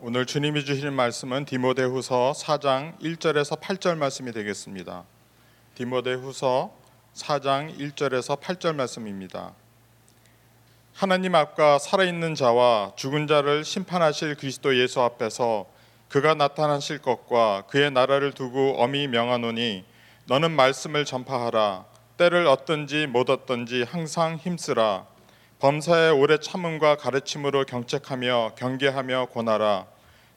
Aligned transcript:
오늘 0.00 0.26
주님이 0.26 0.64
주시는 0.64 0.92
말씀은 0.92 1.44
디모데후서 1.44 2.32
4장 2.36 2.96
1절에서 3.00 3.58
8절 3.58 3.96
말씀이 3.96 4.30
되겠습니다. 4.30 5.02
디모데후서 5.74 6.72
4장 7.14 7.76
1절에서 7.76 8.40
8절 8.40 8.76
말씀입니다. 8.76 9.54
하나님 10.94 11.34
앞과 11.34 11.80
살아있는 11.80 12.36
자와 12.36 12.92
죽은 12.94 13.26
자를 13.26 13.64
심판하실 13.64 14.36
그리스도 14.36 14.78
예수 14.78 15.00
앞에서 15.00 15.66
그가 16.08 16.34
나타나실 16.34 16.98
것과 16.98 17.64
그의 17.66 17.90
나라를 17.90 18.30
두고 18.30 18.80
엄히 18.80 19.08
명하노니 19.08 19.84
너는 20.26 20.52
말씀을 20.52 21.06
전파하라 21.06 21.86
때를 22.16 22.46
얻든지 22.46 23.08
못 23.08 23.28
얻든지 23.30 23.82
항상 23.82 24.36
힘쓰라 24.36 25.06
범사의 25.60 26.12
오래 26.12 26.38
참음과 26.38 26.98
가르침으로 26.98 27.64
경책하며 27.64 28.52
경계하며 28.56 29.26
권하라. 29.34 29.86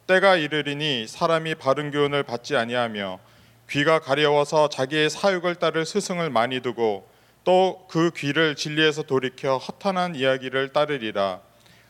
때가 0.08 0.34
이르리니 0.34 1.06
사람이 1.06 1.54
바른 1.54 1.92
교훈을 1.92 2.24
받지 2.24 2.56
아니하며 2.56 3.20
귀가 3.70 4.00
가려워서 4.00 4.68
자기의 4.68 5.10
사육을 5.10 5.54
따를 5.54 5.86
스승을 5.86 6.28
많이 6.30 6.58
두고 6.60 7.08
또 7.44 7.86
그 7.88 8.10
귀를 8.16 8.56
진리에서 8.56 9.02
돌이켜 9.02 9.58
허탄한 9.58 10.16
이야기를 10.16 10.72
따르리라. 10.72 11.40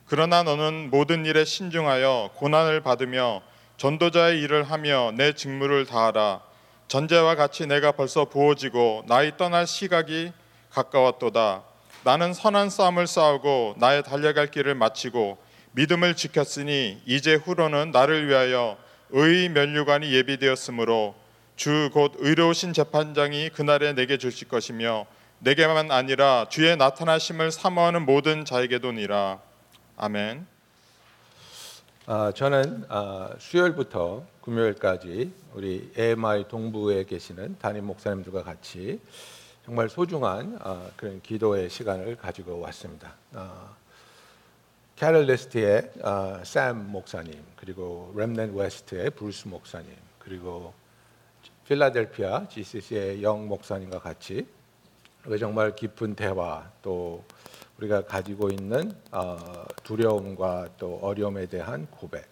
그러나 0.06 0.42
너는 0.42 0.90
모든 0.90 1.24
일에 1.24 1.44
신중하여 1.46 2.32
고난을 2.34 2.82
받으며 2.82 3.40
전도자의 3.78 4.40
일을 4.42 4.64
하며 4.64 5.12
내 5.14 5.32
직무를 5.32 5.86
다하라. 5.86 6.42
전제와 6.88 7.36
같이 7.36 7.66
내가 7.66 7.92
벌써 7.92 8.26
부어지고 8.26 9.04
나의 9.06 9.38
떠날 9.38 9.66
시각이 9.66 10.32
가까웠도다 10.70 11.71
나는 12.04 12.34
선한 12.34 12.70
싸움을 12.70 13.06
싸우고 13.06 13.76
나의 13.78 14.02
달려갈 14.02 14.50
길을 14.50 14.74
마치고 14.74 15.38
믿음을 15.72 16.16
지켰으니 16.16 17.00
이제 17.06 17.34
후로는 17.34 17.92
나를 17.92 18.28
위하여 18.28 18.76
의의 19.10 19.48
면류관이 19.50 20.12
예비되었으므로 20.12 21.14
주 21.56 21.90
곧 21.92 22.14
의로우신 22.18 22.72
재판장이 22.72 23.50
그날에 23.50 23.92
내게 23.92 24.16
주실 24.18 24.48
것이며 24.48 25.06
내게만 25.38 25.90
아니라 25.90 26.46
주의 26.48 26.76
나타나심을 26.76 27.52
사모하는 27.52 28.04
모든 28.04 28.44
자에게도니라 28.44 29.40
아멘. 29.96 30.46
아, 32.06 32.32
저는 32.34 32.84
아, 32.88 33.30
수요일부터 33.38 34.24
금요일까지 34.42 35.32
우리 35.54 35.92
AMI 35.96 36.48
동부에 36.48 37.04
계시는 37.04 37.58
담임 37.60 37.84
목사님들과 37.86 38.42
같이 38.42 38.98
정말 39.64 39.88
소중한 39.88 40.58
아, 40.60 40.90
그런 40.96 41.22
기도의 41.22 41.70
시간을 41.70 42.16
가지고 42.16 42.58
왔습니다. 42.58 43.14
아, 43.32 43.76
캐럴 44.96 45.26
레스트의 45.26 45.92
아, 46.02 46.40
샘 46.44 46.90
목사님 46.90 47.32
그리고 47.54 48.12
Remnant 48.16 48.56
West의 48.56 49.10
브루스 49.10 49.46
목사님 49.46 49.88
그리고 50.18 50.74
필라델피아 51.68 52.48
GCC의 52.48 53.22
영 53.22 53.46
목사님과 53.46 54.00
같이 54.00 54.46
정말 55.38 55.76
깊은 55.76 56.16
대화 56.16 56.68
또 56.82 57.24
우리가 57.78 58.04
가지고 58.04 58.48
있는 58.48 58.92
어, 59.12 59.64
두려움과 59.84 60.70
또 60.76 60.98
어려움에 61.00 61.46
대한 61.46 61.86
고백. 61.86 62.28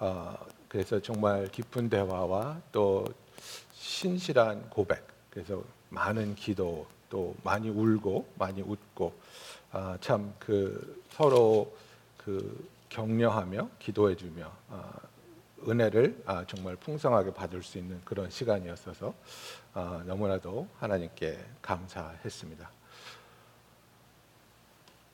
어, 0.00 0.36
그래서 0.68 1.00
정말 1.00 1.46
깊은 1.46 1.88
대화와 1.88 2.60
또 2.72 3.04
신실한 3.74 4.70
고백. 4.70 5.06
그래서 5.30 5.62
많은 5.90 6.34
기도 6.34 6.86
또 7.10 7.34
많이 7.42 7.68
울고 7.68 8.26
많이 8.38 8.62
웃고 8.62 9.12
아, 9.72 9.96
참 10.00 10.32
그 10.38 11.02
서로 11.10 11.74
그 12.16 12.68
격려하며 12.88 13.68
기도해주며 13.78 14.52
아, 14.70 14.92
은혜를 15.66 16.22
아, 16.26 16.44
정말 16.46 16.76
풍성하게 16.76 17.32
받을 17.34 17.62
수 17.62 17.78
있는 17.78 18.00
그런 18.04 18.30
시간이었어서 18.30 19.12
아, 19.74 20.02
너무나도 20.06 20.68
하나님께 20.78 21.38
감사했습니다. 21.62 22.70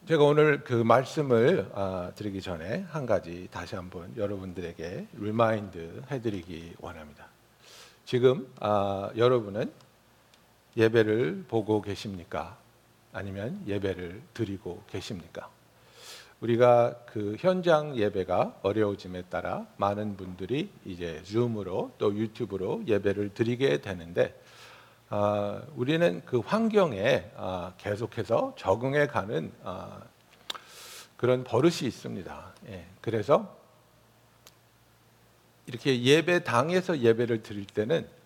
제가 0.06 0.22
오늘 0.22 0.62
그 0.64 0.74
말씀을 0.74 1.70
아, 1.74 2.12
드리기 2.14 2.42
전에 2.42 2.84
한 2.90 3.06
가지 3.06 3.48
다시 3.50 3.74
한번 3.74 4.14
여러분들에게 4.16 5.06
remind 5.14 6.02
해드리기 6.10 6.74
원합니다. 6.78 7.26
지금 8.04 8.46
아, 8.60 9.10
여러분은 9.16 9.72
예배를 10.76 11.44
보고 11.48 11.80
계십니까? 11.82 12.56
아니면 13.12 13.62
예배를 13.66 14.22
드리고 14.34 14.82
계십니까? 14.88 15.48
우리가 16.40 16.94
그 17.06 17.36
현장 17.38 17.96
예배가 17.96 18.60
어려워짐에 18.62 19.22
따라 19.30 19.66
많은 19.76 20.16
분들이 20.16 20.68
이제 20.84 21.22
줌으로 21.22 21.92
또 21.96 22.14
유튜브로 22.14 22.82
예배를 22.86 23.32
드리게 23.34 23.80
되는데 23.80 24.38
아, 25.08 25.62
우리는 25.76 26.22
그 26.24 26.40
환경에 26.40 27.30
아, 27.36 27.72
계속해서 27.78 28.54
적응해 28.58 29.06
가는 29.06 29.52
아, 29.62 30.02
그런 31.16 31.44
버릇이 31.44 31.82
있습니다. 31.82 32.52
예, 32.68 32.86
그래서 33.00 33.56
이렇게 35.66 36.02
예배당에서 36.02 36.98
예배를 36.98 37.42
드릴 37.42 37.64
때는 37.64 38.06
아, 38.06 38.23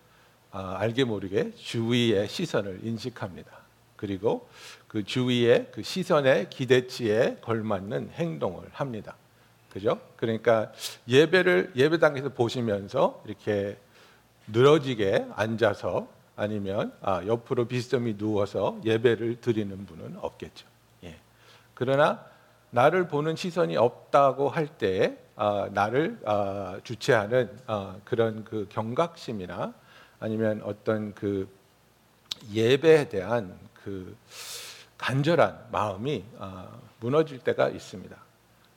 알게 0.51 1.03
모르게 1.03 1.51
주위의 1.55 2.27
시선을 2.27 2.79
인식합니다. 2.83 3.51
그리고 3.95 4.47
그 4.87 5.03
주위의 5.03 5.67
그 5.71 5.83
시선의 5.83 6.49
기대치에 6.49 7.37
걸맞는 7.41 8.11
행동을 8.13 8.67
합니다. 8.71 9.15
그죠? 9.71 9.99
그러니까 10.15 10.71
예배를 11.07 11.73
예배당에서 11.75 12.29
보시면서 12.29 13.21
이렇게 13.25 13.77
늘어지게 14.47 15.27
앉아서 15.35 16.07
아니면 16.35 16.93
아, 17.01 17.21
옆으로 17.25 17.65
비스듬히 17.65 18.17
누워서 18.17 18.79
예배를 18.83 19.41
드리는 19.41 19.85
분은 19.85 20.17
없겠죠. 20.21 20.65
예. 21.03 21.17
그러나 21.73 22.25
나를 22.71 23.07
보는 23.07 23.35
시선이 23.35 23.77
없다고 23.77 24.49
할때 24.49 25.17
아, 25.35 25.69
나를 25.71 26.19
아, 26.25 26.79
주체하는 26.83 27.49
아, 27.67 27.97
그런 28.05 28.43
그 28.45 28.67
경각심이나 28.69 29.73
아니면 30.19 30.61
어떤 30.63 31.13
그 31.13 31.47
예배에 32.53 33.09
대한 33.09 33.57
그 33.83 34.15
간절한 34.97 35.67
마음이 35.71 36.23
아, 36.39 36.67
무너질 36.99 37.39
때가 37.39 37.69
있습니다. 37.69 38.15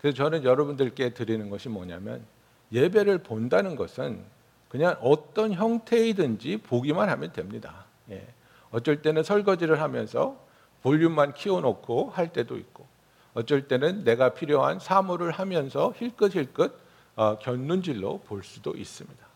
그래서 0.00 0.16
저는 0.16 0.44
여러분들께 0.44 1.14
드리는 1.14 1.48
것이 1.50 1.68
뭐냐면 1.68 2.24
예배를 2.72 3.18
본다는 3.18 3.76
것은 3.76 4.22
그냥 4.68 4.96
어떤 5.02 5.52
형태이든지 5.52 6.58
보기만 6.58 7.08
하면 7.10 7.32
됩니다. 7.32 7.84
예. 8.10 8.26
어쩔 8.70 9.02
때는 9.02 9.22
설거지를 9.22 9.80
하면서 9.80 10.40
볼륨만 10.82 11.34
키워놓고 11.34 12.10
할 12.10 12.32
때도 12.32 12.56
있고, 12.56 12.86
어쩔 13.34 13.68
때는 13.68 14.04
내가 14.04 14.30
필요한 14.30 14.78
사물을 14.78 15.30
하면서 15.30 15.92
힐끗힐끗 15.96 16.72
어, 17.14 17.38
견눈질로 17.38 18.20
볼 18.20 18.42
수도 18.42 18.72
있습니다. 18.74 19.31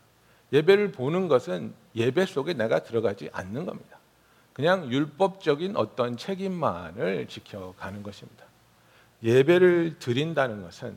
예배를 0.53 0.93
보는 0.93 1.29
것은 1.29 1.75
예배 1.95 2.27
속에 2.27 2.55
내가 2.55 2.83
들어가지 2.83 3.29
않는 3.33 3.67
겁니다. 3.67 3.99
그냥 4.53 4.91
율법적인 4.91 5.77
어떤 5.77 6.17
책임만을 6.17 7.29
지켜가는 7.29 8.03
것입니다. 8.03 8.45
예배를 9.23 9.99
드린다는 9.99 10.63
것은 10.63 10.95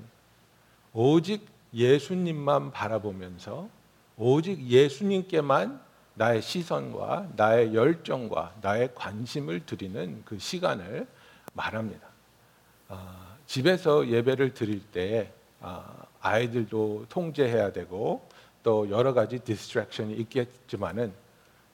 오직 0.93 1.47
예수님만 1.73 2.71
바라보면서 2.71 3.69
오직 4.17 4.61
예수님께만 4.67 5.81
나의 6.13 6.41
시선과 6.41 7.29
나의 7.35 7.73
열정과 7.73 8.55
나의 8.61 8.89
관심을 8.93 9.65
드리는 9.65 10.21
그 10.25 10.37
시간을 10.37 11.07
말합니다. 11.53 12.07
아, 12.89 13.35
집에서 13.45 14.07
예배를 14.07 14.53
드릴 14.53 14.81
때 14.91 15.31
아, 15.61 15.85
아이들도 16.21 17.05
통제해야 17.09 17.71
되고 17.71 18.27
또 18.63 18.89
여러 18.89 19.13
가지 19.13 19.39
distraction이 19.39 20.13
있겠지만은 20.15 21.13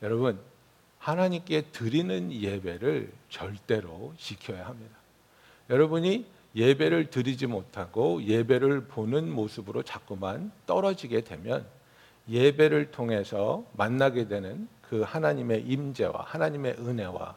여러분 0.02 0.40
하나님께 1.00 1.64
드리는 1.72 2.32
예배를 2.32 3.12
절대로 3.30 4.14
지켜야 4.18 4.66
합니다. 4.66 4.96
여러분이 5.70 6.26
예배를 6.56 7.10
드리지 7.10 7.48
못하고 7.48 8.24
예배를 8.24 8.86
보는 8.86 9.30
모습으로 9.30 9.84
자꾸만 9.84 10.52
떨어지게 10.66 11.22
되면 11.22 11.66
예배를 12.30 12.92
통해서 12.92 13.64
만나게 13.74 14.28
되는 14.28 14.68
그 14.82 15.02
하나님의 15.02 15.64
임재와 15.64 16.24
하나님의 16.26 16.76
은혜와 16.80 17.36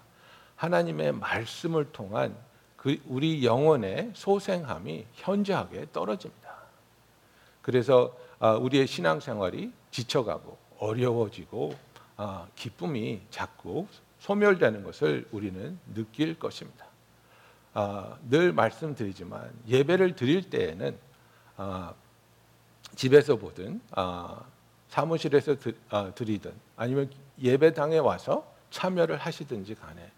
하나님의 0.56 1.12
말씀을 1.12 1.92
통한 1.92 2.34
그 2.76 2.96
우리 3.06 3.44
영혼의 3.44 4.12
소생함이 4.14 5.06
현저하게 5.14 5.86
떨어집니다. 5.92 6.48
그래서 7.60 8.16
아, 8.16 8.27
우리의 8.40 8.86
신앙생활이 8.86 9.72
지쳐가고 9.90 10.56
어려워지고 10.78 11.74
아, 12.16 12.46
기쁨이 12.56 13.22
자꾸 13.30 13.86
소멸되는 14.20 14.82
것을 14.82 15.26
우리는 15.32 15.78
느낄 15.94 16.38
것입니다. 16.38 16.86
아, 17.74 18.16
늘 18.28 18.52
말씀드리지만 18.52 19.52
예배를 19.68 20.16
드릴 20.16 20.50
때에는 20.50 20.96
집에서 22.94 23.36
보든 23.36 23.80
아, 23.92 24.40
사무실에서 24.88 25.56
드, 25.56 25.76
아, 25.90 26.10
드리든 26.14 26.52
아니면 26.76 27.10
예배당에 27.40 27.98
와서 27.98 28.52
참여를 28.70 29.16
하시든지 29.18 29.74
간에 29.76 30.10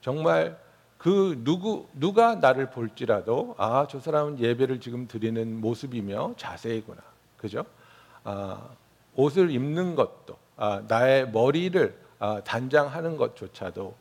정말 0.00 0.58
그 0.98 1.40
누구 1.44 1.88
누가 1.94 2.36
나를 2.36 2.70
볼지라도 2.70 3.54
아 3.58 3.86
저 3.90 4.00
사람은 4.00 4.38
예배를 4.38 4.80
지금 4.80 5.06
드리는 5.08 5.60
모습이며 5.60 6.34
자세이구나 6.36 7.02
그죠? 7.42 7.66
아, 8.24 8.68
옷을 9.14 9.50
입는 9.50 9.94
것도 9.94 10.38
아, 10.56 10.82
나의 10.88 11.28
머리를 11.30 12.00
아, 12.20 12.40
단장하는 12.44 13.16
것조차도 13.18 13.94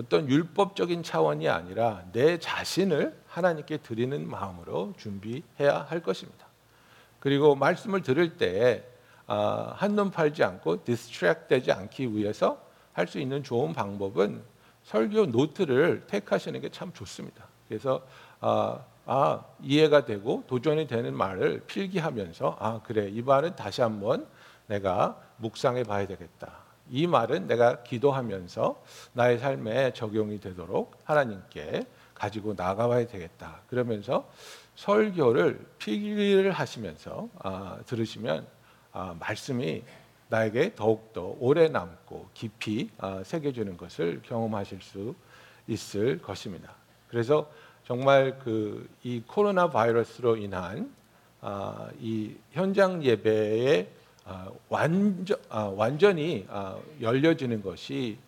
어떤 0.00 0.28
율법적인 0.28 1.02
차원이 1.02 1.48
아니라 1.48 2.04
내 2.12 2.38
자신을 2.38 3.18
하나님께 3.26 3.78
드리는 3.78 4.28
마음으로 4.28 4.92
준비해야 4.98 5.86
할 5.88 6.00
것입니다. 6.02 6.46
그리고 7.18 7.54
말씀을 7.56 8.02
들을 8.02 8.36
때 8.36 8.84
아, 9.26 9.74
한눈 9.76 10.10
팔지 10.10 10.44
않고 10.44 10.84
distract 10.84 11.48
되지 11.48 11.72
않기 11.72 12.14
위해서 12.14 12.64
할 12.92 13.06
수 13.08 13.18
있는 13.18 13.42
좋은 13.42 13.74
방법은 13.74 14.42
설교 14.84 15.26
노트를 15.26 16.06
take 16.06 16.23
하시는 16.23 16.58
게 16.60 16.70
참 16.70 16.92
좋습니다. 16.94 17.44
그래서 17.68 18.00
아, 18.40 18.78
아, 19.08 19.44
이해가 19.62 20.04
되고 20.04 20.42
도전이 20.48 20.88
되는 20.88 21.14
말을 21.14 21.62
필기하면서 21.66 22.56
아 22.58 22.80
그래 22.82 23.08
이 23.08 23.22
말은 23.22 23.54
다시 23.54 23.80
한번 23.80 24.26
내가 24.66 25.16
묵상해 25.36 25.84
봐야 25.84 26.06
되겠다. 26.06 26.66
이 26.90 27.06
말은 27.06 27.46
내가 27.46 27.82
기도하면서 27.82 28.82
나의 29.12 29.38
삶에 29.38 29.92
적용이 29.92 30.40
되도록 30.40 30.98
하나님께 31.04 31.86
가지고 32.14 32.54
나가봐야 32.56 33.06
되겠다. 33.06 33.60
그러면서 33.68 34.28
설교를 34.74 35.64
필기를 35.78 36.50
하시면서 36.50 37.28
아, 37.38 37.78
들으시면 37.86 38.46
아, 38.92 39.14
말씀이 39.20 39.84
나에게 40.28 40.74
더욱더 40.74 41.36
오래 41.38 41.68
남고 41.68 42.30
깊이 42.34 42.90
아, 42.98 43.22
새겨주는 43.24 43.76
것을 43.76 44.22
경험하실 44.24 44.80
수 44.82 45.14
있을 45.68 46.20
것입니다. 46.20 46.74
그래서 47.08 47.48
정말 47.86 48.38
그 48.40 48.88
이 49.06 49.22
코로나 49.24 49.70
바이러스로 49.70 50.36
인한 50.36 50.92
아, 51.40 51.88
이 52.00 52.34
현장 52.50 53.04
예배의 53.04 53.88
아, 54.24 54.50
완전 54.68 55.38
아, 55.48 55.72
완전히 55.76 56.44
아, 56.48 56.76
열려지는 57.00 57.62
것이 57.62 58.18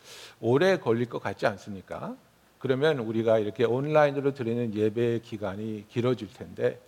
오래 0.40 0.78
걸릴 0.78 1.08
것 1.08 1.20
같지 1.20 1.49
않습니까? 1.49 2.14
그러면 2.60 3.00
우리가 3.00 3.40
이렇게 3.40 3.64
온라인으로 3.64 4.34
드리는 4.34 4.72
예배 4.72 5.22
기간이 5.25 5.87
길어질 5.88 6.32
텐데 6.32 6.81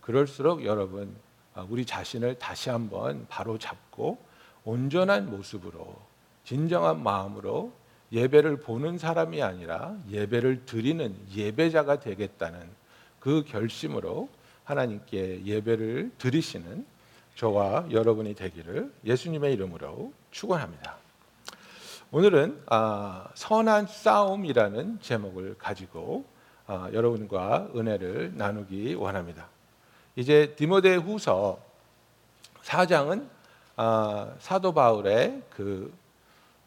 그럴수록 0.00 0.64
여러분 0.64 1.14
아, 1.54 1.64
우리 1.70 1.86
자신을 1.86 2.40
다시 2.40 2.70
한번 2.70 3.26
바로 3.28 3.58
잡고 3.58 4.18
온전한 4.64 5.30
모습으로 5.30 5.94
진정한 6.42 7.00
마음으로 7.00 7.70
예배를 8.12 8.58
보는 8.58 8.98
사람이 8.98 9.42
아니라 9.42 9.96
예배를 10.10 10.64
드리는 10.64 11.16
예배자가 11.34 12.00
되겠다는 12.00 12.60
그 13.20 13.44
결심으로 13.46 14.28
하나님께 14.64 15.44
예배를 15.44 16.12
드리시는 16.18 16.86
저와 17.34 17.86
여러분이 17.90 18.34
되기를 18.34 18.92
예수님의 19.04 19.52
이름으로 19.54 20.12
축원합니다. 20.30 20.96
오늘은 22.10 22.62
아, 22.66 23.28
선한 23.34 23.88
싸움이라는 23.88 25.00
제목을 25.00 25.56
가지고 25.58 26.24
아, 26.66 26.88
여러분과 26.92 27.68
은혜를 27.74 28.32
나누기 28.36 28.94
원합니다. 28.94 29.48
이제 30.14 30.54
디모데 30.56 30.96
후서 30.96 31.60
4장은 32.62 33.28
아, 33.76 34.32
사도 34.38 34.72
바울의 34.72 35.42
그 35.50 35.92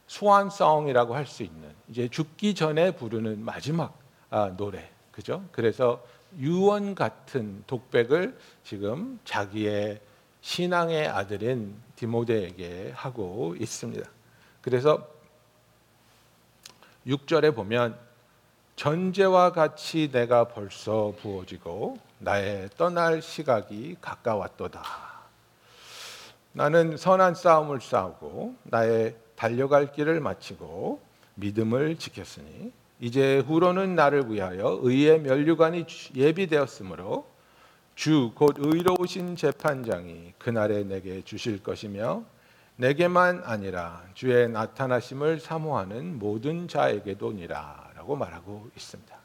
소환성이라고 0.09 1.15
할 1.15 1.25
수 1.27 1.44
있는 1.44 1.71
이제 1.88 2.07
죽기 2.07 2.56
전에 2.56 2.91
부르는 2.91 3.45
마지막 3.45 3.97
아, 4.31 4.51
노래 4.57 4.89
그죠? 5.11 5.45
그래서 5.51 6.03
유언 6.38 6.95
같은 6.95 7.63
독백을 7.67 8.38
지금 8.63 9.19
자기의 9.23 10.01
신앙의 10.41 11.07
아들인 11.07 11.75
디모데에게 11.95 12.91
하고 12.95 13.56
있습니다. 13.59 14.09
그래서 14.61 15.07
6절에 17.06 17.56
보면 17.56 17.97
전제와 18.75 19.51
같이 19.51 20.09
내가 20.11 20.47
벌써 20.47 21.13
부어지고 21.21 22.00
나의 22.17 22.69
떠날 22.77 23.21
시각이 23.21 23.97
가까웠도다. 24.01 24.81
나는 26.53 26.97
선한 26.97 27.35
싸움을 27.35 27.81
싸우고 27.81 28.56
나의 28.63 29.15
달려갈 29.39 29.94
길을 29.94 30.19
마치고 30.19 31.00
믿음을 31.36 31.95
지켰으니 31.95 32.74
이제 33.00 33.39
후로는 33.39 33.95
나를 33.95 34.30
위하여 34.30 34.80
의의 34.81 35.21
면류관이 35.21 35.86
예비되었으므로 36.13 37.25
주 37.95 38.31
곧 38.36 38.56
의로우신 38.57 39.38
재판장이 39.38 40.33
그날에 40.38 40.83
내게 40.83 41.21
주실 41.21 41.63
것이며 41.63 42.24
내게만 42.75 43.44
아니라 43.45 44.03
주의 44.13 44.50
나타나심을 44.50 45.39
사모하는 45.39 46.19
모든 46.19 46.68
자에게도니라라고 46.68 48.18
말하고 48.18 48.69
있습니다. 48.75 49.15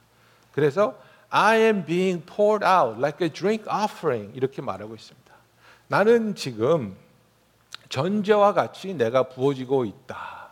그래서 0.52 0.96
I 1.30 1.58
am 1.58 1.84
being 1.84 2.24
poured 2.24 2.64
out 2.64 3.00
like 3.00 3.26
a 3.26 3.32
drink 3.32 3.66
offering 3.66 4.32
이렇게 4.36 4.62
말하고 4.62 4.94
있습니다. 4.94 5.34
나는 5.88 6.36
지금 6.36 6.96
전제와 7.88 8.52
같이 8.52 8.94
내가 8.94 9.28
부어지고 9.28 9.84
있다. 9.84 10.50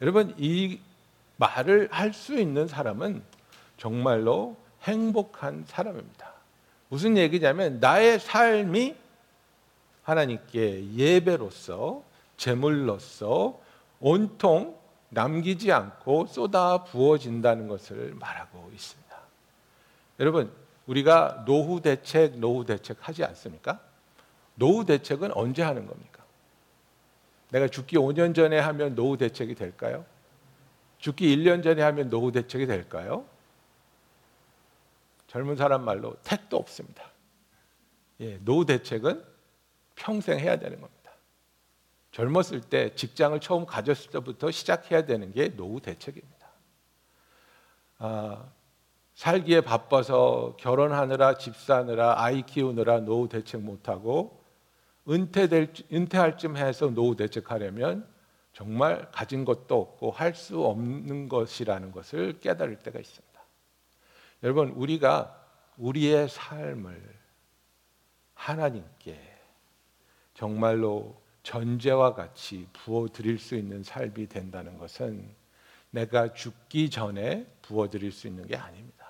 여러분 0.00 0.34
이 0.38 0.78
말을 1.36 1.88
할 1.90 2.12
수 2.12 2.38
있는 2.38 2.66
사람은 2.68 3.22
정말로 3.76 4.56
행복한 4.82 5.64
사람입니다. 5.66 6.32
무슨 6.88 7.16
얘기냐면 7.16 7.80
나의 7.80 8.18
삶이 8.20 8.96
하나님께 10.02 10.92
예배로서 10.94 12.02
제물로서 12.36 13.60
온통 14.00 14.78
남기지 15.08 15.72
않고 15.72 16.26
쏟아 16.26 16.84
부어진다는 16.84 17.68
것을 17.68 18.14
말하고 18.14 18.70
있습니다. 18.72 19.16
여러분, 20.20 20.52
우리가 20.86 21.44
노후 21.44 21.80
대책, 21.80 22.38
노후 22.38 22.64
대책 22.64 22.98
하지 23.00 23.24
않습니까? 23.24 23.80
노후 24.54 24.84
대책은 24.84 25.32
언제 25.32 25.62
하는 25.62 25.86
겁니까? 25.86 26.15
내가 27.50 27.68
죽기 27.68 27.96
5년 27.96 28.34
전에 28.34 28.58
하면 28.58 28.94
노후 28.94 29.16
대책이 29.16 29.54
될까요? 29.54 30.04
죽기 30.98 31.36
1년 31.36 31.62
전에 31.62 31.82
하면 31.82 32.10
노후 32.10 32.32
대책이 32.32 32.66
될까요? 32.66 33.24
젊은 35.26 35.56
사람 35.56 35.84
말로 35.84 36.16
택도 36.22 36.56
없습니다. 36.56 37.10
예, 38.20 38.38
노후 38.38 38.64
대책은 38.64 39.22
평생 39.94 40.38
해야 40.38 40.56
되는 40.56 40.80
겁니다. 40.80 41.12
젊었을 42.12 42.62
때 42.62 42.94
직장을 42.94 43.38
처음 43.40 43.66
가졌을 43.66 44.10
때부터 44.10 44.50
시작해야 44.50 45.04
되는 45.04 45.32
게 45.32 45.54
노후 45.54 45.80
대책입니다. 45.80 46.46
아, 47.98 48.44
살기에 49.14 49.62
바빠서 49.62 50.56
결혼하느라 50.58 51.38
집 51.38 51.56
사느라 51.56 52.22
아이 52.22 52.42
키우느라 52.42 53.00
노후 53.00 53.28
대책 53.28 53.60
못하고 53.62 54.42
은퇴될 55.08 55.72
은퇴할 55.92 56.38
쯤 56.38 56.56
해서 56.56 56.90
노후 56.90 57.16
대책하려면 57.16 58.06
정말 58.52 59.10
가진 59.12 59.44
것도 59.44 59.80
없고 59.80 60.10
할 60.10 60.34
수 60.34 60.64
없는 60.64 61.28
것이라는 61.28 61.92
것을 61.92 62.40
깨달을 62.40 62.78
때가 62.78 62.98
있습니다. 62.98 63.40
여러분 64.42 64.70
우리가 64.70 65.44
우리의 65.76 66.28
삶을 66.28 67.16
하나님께 68.34 69.18
정말로 70.34 71.20
전제와 71.42 72.14
같이 72.14 72.66
부어 72.72 73.08
드릴 73.12 73.38
수 73.38 73.54
있는 73.54 73.82
삶이 73.82 74.26
된다는 74.28 74.78
것은 74.78 75.34
내가 75.90 76.32
죽기 76.32 76.90
전에 76.90 77.46
부어 77.62 77.88
드릴 77.88 78.10
수 78.10 78.26
있는 78.26 78.46
게 78.46 78.56
아닙니다. 78.56 79.06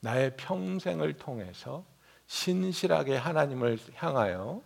나의 0.00 0.36
평생을 0.36 1.14
통해서 1.14 1.84
신실하게 2.26 3.16
하나님을 3.16 3.78
향하여 3.94 4.62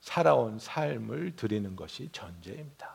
살아온 0.00 0.58
삶을 0.58 1.36
드리는 1.36 1.74
것이 1.76 2.10
전제입니다. 2.12 2.94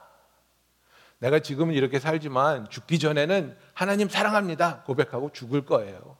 내가 1.20 1.40
지금은 1.40 1.76
이렇게 1.76 2.00
살지만 2.00 2.70
죽기 2.70 2.98
전에는 3.00 3.56
하나님 3.74 4.10
사랑합니다. 4.10 4.84
고백하고 4.84 5.32
죽을 5.32 5.66
거예요. 5.66 6.18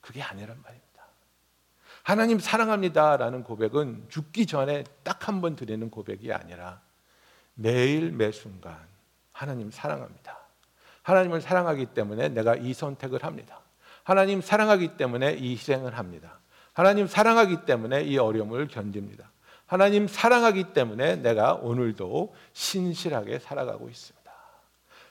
그게 0.00 0.22
아니란 0.22 0.60
말입니다. 0.62 0.88
하나님 2.02 2.38
사랑합니다라는 2.38 3.44
고백은 3.44 4.06
죽기 4.08 4.46
전에 4.46 4.84
딱 5.04 5.28
한 5.28 5.40
번 5.40 5.56
드리는 5.56 5.90
고백이 5.90 6.32
아니라 6.32 6.80
매일 7.54 8.12
매 8.12 8.32
순간 8.32 8.78
하나님 9.32 9.70
사랑합니다. 9.70 10.38
하나님을 11.02 11.40
사랑하기 11.40 11.86
때문에 11.86 12.30
내가 12.30 12.54
이 12.56 12.72
선택을 12.72 13.24
합니다. 13.24 13.60
하나님 14.04 14.40
사랑하기 14.40 14.96
때문에 14.96 15.34
이 15.34 15.52
희생을 15.52 15.96
합니다. 15.98 16.40
하나님 16.72 17.06
사랑하기 17.06 17.66
때문에 17.66 18.02
이 18.04 18.16
어려움을 18.18 18.68
견딥니다. 18.68 19.27
하나님 19.68 20.08
사랑하기 20.08 20.72
때문에 20.72 21.16
내가 21.16 21.52
오늘도 21.52 22.34
신실하게 22.54 23.38
살아가고 23.38 23.90
있습니다. 23.90 24.32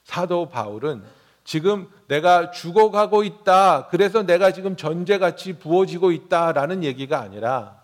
사도 0.03 0.49
바울은 0.49 1.03
지금 1.43 1.87
내가 2.07 2.49
죽어가고 2.49 3.23
있다. 3.23 3.87
그래서 3.89 4.23
내가 4.23 4.51
지금 4.51 4.75
전제같이 4.75 5.59
부어지고 5.59 6.11
있다라는 6.11 6.83
얘기가 6.83 7.21
아니라 7.21 7.83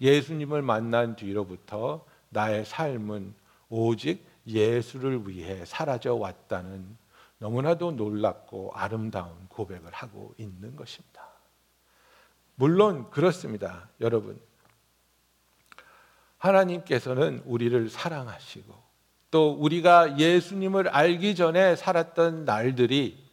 예수님을 0.00 0.62
만난 0.62 1.14
뒤로부터 1.14 2.06
나의 2.30 2.64
삶은 2.64 3.34
오직 3.68 4.26
예수를 4.46 5.28
위해 5.28 5.62
사라져 5.66 6.14
왔다는 6.14 6.96
너무나도 7.36 7.92
놀랍고 7.92 8.72
아름다운 8.74 9.30
고백을 9.48 9.92
하고 9.92 10.34
있는 10.38 10.74
것입니다. 10.74 11.28
물론 12.54 13.10
그렇습니다. 13.10 13.90
여러분. 14.00 14.47
하나님께서는 16.38 17.42
우리를 17.44 17.88
사랑하시고 17.88 18.74
또 19.30 19.52
우리가 19.52 20.18
예수님을 20.18 20.88
알기 20.88 21.34
전에 21.34 21.76
살았던 21.76 22.44
날들이 22.44 23.28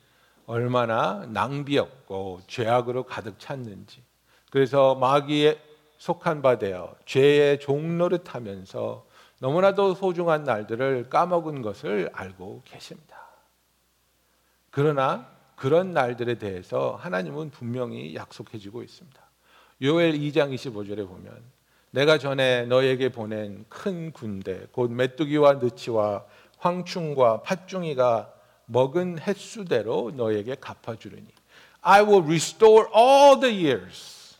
얼마나 0.45 1.25
낭비였고 1.29 2.41
죄악으로 2.47 3.03
가득 3.03 3.39
찼는지 3.39 4.03
그래서 4.51 4.95
마귀에 4.95 5.59
속한 5.97 6.41
바 6.41 6.57
되어 6.57 6.95
죄의 7.05 7.59
종노릇 7.59 8.35
하면서 8.35 9.05
너무나도 9.39 9.95
소중한 9.95 10.43
날들을 10.43 11.09
까먹은 11.09 11.61
것을 11.61 12.09
알고 12.13 12.61
계십니다. 12.65 13.25
그러나 14.71 15.27
그런 15.55 15.93
날들에 15.93 16.35
대해서 16.37 16.97
하나님은 16.99 17.49
분명히 17.51 18.15
약속해 18.15 18.57
주고 18.57 18.83
있습니다. 18.83 19.21
요엘 19.81 20.13
2장 20.13 20.53
25절에 20.53 21.07
보면 21.07 21.54
내가 21.95 22.17
전에 22.17 22.65
너에게 22.65 23.07
보낸 23.07 23.63
큰 23.69 24.11
군대 24.11 24.67
곧 24.73 24.91
메뚜기와 24.91 25.53
느치와 25.53 26.25
황충과 26.57 27.43
팥중이가 27.43 28.33
먹은 28.65 29.19
횟수대로 29.19 30.11
너에게 30.13 30.55
갚아주리니 30.55 31.25
I 31.79 32.01
will 32.01 32.25
restore 32.25 32.89
all 32.93 33.39
the 33.39 33.55
years 33.55 34.35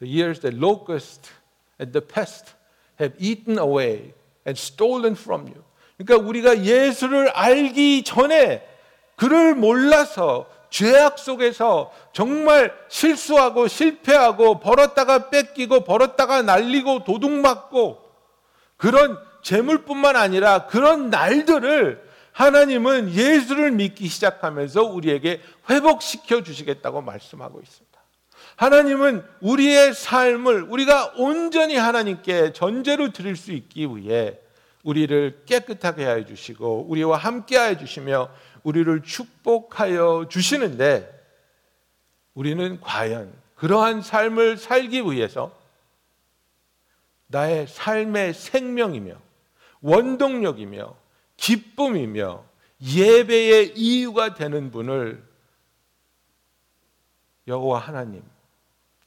the 0.00 0.12
years 0.12 0.40
that 0.40 0.58
locust 0.58 1.30
and 1.80 1.92
the 1.92 2.04
pest 2.04 2.54
have 3.00 3.14
eaten 3.20 3.56
away 3.56 4.12
and 4.44 4.58
stolen 4.58 5.14
from 5.14 5.46
you 5.46 5.62
그러니까 5.96 6.28
우리가 6.28 6.64
예수를 6.64 7.28
알기 7.28 8.02
전에 8.02 8.66
그를 9.14 9.54
몰라서 9.54 10.48
죄악 10.74 11.20
속에서 11.20 11.92
정말 12.12 12.76
실수하고 12.88 13.68
실패하고 13.68 14.58
벌었다가 14.58 15.30
뺏기고 15.30 15.84
벌었다가 15.84 16.42
날리고 16.42 17.04
도둑 17.04 17.30
맞고 17.30 18.02
그런 18.76 19.16
재물뿐만 19.44 20.16
아니라 20.16 20.66
그런 20.66 21.10
날들을 21.10 22.02
하나님은 22.32 23.14
예수를 23.14 23.70
믿기 23.70 24.08
시작하면서 24.08 24.82
우리에게 24.82 25.40
회복시켜 25.70 26.42
주시겠다고 26.42 27.02
말씀하고 27.02 27.60
있습니다. 27.60 28.00
하나님은 28.56 29.24
우리의 29.42 29.94
삶을 29.94 30.62
우리가 30.62 31.12
온전히 31.18 31.76
하나님께 31.76 32.52
전제로 32.52 33.12
드릴 33.12 33.36
수 33.36 33.52
있기 33.52 33.86
위해 33.94 34.40
우리를 34.84 35.44
깨끗하게 35.46 36.06
해 36.06 36.24
주시고 36.24 36.86
우리와 36.88 37.16
함께 37.16 37.58
해 37.58 37.76
주시며 37.76 38.30
우리를 38.62 39.02
축복하여 39.02 40.28
주시는데 40.30 41.10
우리는 42.34 42.80
과연 42.80 43.32
그러한 43.56 44.02
삶을 44.02 44.56
살기 44.56 45.02
위해서 45.02 45.56
나의 47.26 47.66
삶의 47.66 48.34
생명이며 48.34 49.14
원동력이며 49.80 50.94
기쁨이며 51.36 52.44
예배의 52.82 53.72
이유가 53.76 54.34
되는 54.34 54.70
분을 54.70 55.22
여호와 57.46 57.78
하나님, 57.78 58.22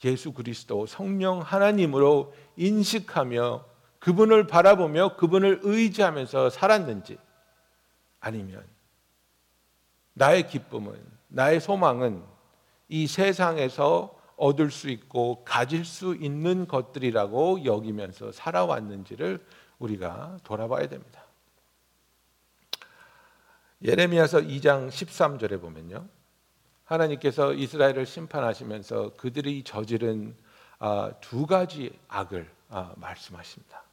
예수 0.04 0.32
그리스도 0.32 0.86
성령 0.86 1.42
하나님으로 1.42 2.34
인식하며 2.56 3.66
그분을 4.00 4.48
바라보며 4.48 5.16
그분을 5.18 5.60
의지하면서 5.64 6.50
살았는지 6.50 7.18
아니면 8.20 8.64
나의 10.14 10.48
기쁨은 10.48 11.00
나의 11.28 11.60
소망은 11.60 12.24
이 12.90 13.08
세상에서 13.08 14.16
얻을 14.38 14.72
수 14.72 14.90
있고 14.90 15.44
가질 15.44 15.84
수 15.84 16.16
있는 16.16 16.68
것들이라고 16.68 17.66
여기면서 17.66 18.32
살아왔는지를 18.32 19.44
우리가 19.80 20.38
돌아봐야 20.44 20.88
됩니다. 20.88 21.24
예레미야서 23.84 24.40
2장 24.40 24.90
13절에 24.90 25.62
보면요. 25.62 26.08
하나님께서 26.86 27.54
이스라엘을 27.54 28.06
심판하시면서 28.06 29.14
그들이 29.18 29.64
저지른 29.64 30.36
아, 30.80 31.12
두 31.22 31.46
가지 31.46 31.98
악을 32.08 32.50
아, 32.70 32.94
말씀하십니다. 32.96 33.87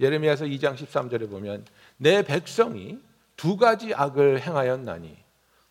예레미야서 0.00 0.46
2장 0.46 0.74
13절에 0.76 1.30
보면 1.30 1.64
내 1.96 2.22
백성이 2.22 2.98
두 3.36 3.56
가지 3.56 3.94
악을 3.94 4.40
행하였나니 4.40 5.16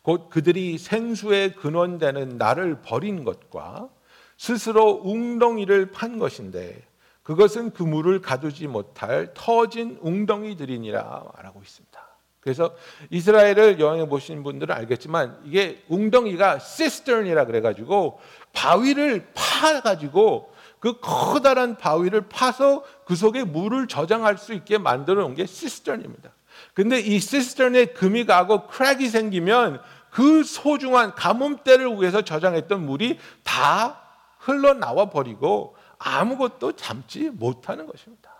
곧 0.02 0.28
그들이 0.28 0.78
생수의 0.78 1.54
근원되는 1.54 2.36
나를 2.36 2.82
버린 2.82 3.24
것과 3.24 3.88
스스로 4.36 5.00
웅덩이를 5.02 5.90
판 5.90 6.18
것인데 6.18 6.82
그것은 7.22 7.70
그 7.70 7.82
물을 7.82 8.20
가두지 8.20 8.66
못할 8.66 9.32
터진 9.32 9.98
웅덩이들이니라 10.02 11.24
말하고 11.34 11.62
있습니다. 11.62 12.04
그래서 12.40 12.76
이스라엘을 13.08 13.80
여행해 13.80 14.06
보신 14.06 14.42
분들은 14.42 14.74
알겠지만 14.74 15.40
이게 15.46 15.82
웅덩이가 15.88 16.58
cistern이라 16.58 17.46
그래가지고 17.46 18.20
바위를 18.52 19.26
파가지고 19.32 20.53
그 20.84 21.00
커다란 21.00 21.78
바위를 21.78 22.28
파서 22.28 22.84
그 23.06 23.16
속에 23.16 23.42
물을 23.42 23.88
저장할 23.88 24.36
수 24.36 24.52
있게 24.52 24.76
만들어 24.76 25.22
놓은 25.22 25.34
게 25.34 25.46
cistern입니다. 25.46 26.28
근데 26.74 27.00
이 27.00 27.20
cistern에 27.20 27.86
금이 27.86 28.26
가고 28.26 28.66
crack이 28.66 29.08
생기면 29.08 29.80
그 30.10 30.44
소중한 30.44 31.14
가뭄 31.14 31.43
때를 31.43 31.90
위해서 31.98 32.20
저장했던 32.20 32.84
물이 32.84 33.18
다 33.44 33.98
흘러나와 34.40 35.08
버리고 35.08 35.74
아무것도 35.98 36.72
담지 36.72 37.30
못하는 37.30 37.86
것입니다. 37.86 38.30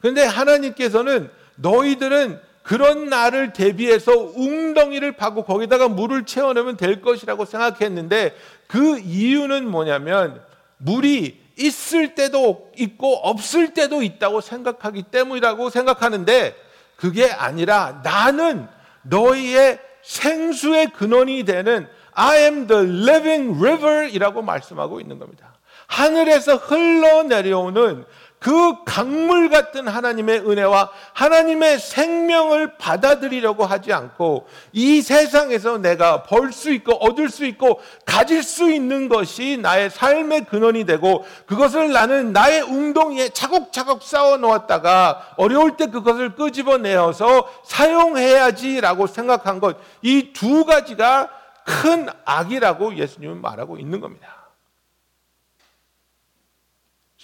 그런데 0.00 0.22
하나님께서는 0.24 1.28
너희들은 1.56 2.40
그런 2.62 3.08
날을 3.08 3.52
대비해서 3.52 4.12
웅덩이를 4.12 5.16
파고 5.16 5.42
거기다가 5.42 5.88
물을 5.88 6.24
채워내면 6.24 6.76
될 6.76 7.00
것이라고 7.00 7.46
생각했는데 7.46 8.36
그 8.68 9.00
이유는 9.00 9.68
뭐냐면 9.68 10.40
물이 10.76 11.39
있을 11.60 12.14
때도 12.14 12.70
있고 12.76 13.16
없을 13.16 13.74
때도 13.74 14.02
있다고 14.02 14.40
생각하기 14.40 15.04
때문이라고 15.04 15.70
생각하는데 15.70 16.56
그게 16.96 17.30
아니라 17.30 18.00
나는 18.02 18.66
너희의 19.02 19.78
생수의 20.02 20.88
근원이 20.92 21.44
되는 21.44 21.86
I 22.12 22.38
am 22.38 22.66
the 22.66 22.82
living 22.82 23.62
river이라고 23.62 24.42
말씀하고 24.42 25.00
있는 25.00 25.18
겁니다. 25.18 25.54
하늘에서 25.86 26.56
흘러내려오는 26.56 28.04
그 28.40 28.84
강물 28.84 29.50
같은 29.50 29.86
하나님의 29.86 30.40
은혜와 30.40 30.90
하나님의 31.12 31.78
생명을 31.78 32.78
받아들이려고 32.78 33.66
하지 33.66 33.92
않고 33.92 34.48
이 34.72 35.02
세상에서 35.02 35.78
내가 35.78 36.22
벌 36.22 36.50
수 36.50 36.72
있고 36.72 36.94
얻을 36.94 37.28
수 37.28 37.44
있고 37.44 37.80
가질 38.06 38.42
수 38.42 38.72
있는 38.72 39.08
것이 39.08 39.58
나의 39.60 39.90
삶의 39.90 40.46
근원이 40.46 40.84
되고 40.86 41.24
그것을 41.46 41.92
나는 41.92 42.32
나의 42.32 42.62
웅덩이에 42.62 43.28
차곡차곡 43.28 44.02
쌓아 44.02 44.36
놓았다가 44.38 45.34
어려울 45.36 45.76
때 45.76 45.86
그것을 45.86 46.34
끄집어내어서 46.34 47.46
사용해야지라고 47.64 49.06
생각한 49.06 49.60
것 49.60 49.76
이 50.02 50.32
두 50.32 50.64
가지가 50.64 51.28
큰 51.64 52.08
악이라고 52.24 52.96
예수님은 52.96 53.40
말하고 53.42 53.76
있는 53.78 54.00
겁니다. 54.00 54.39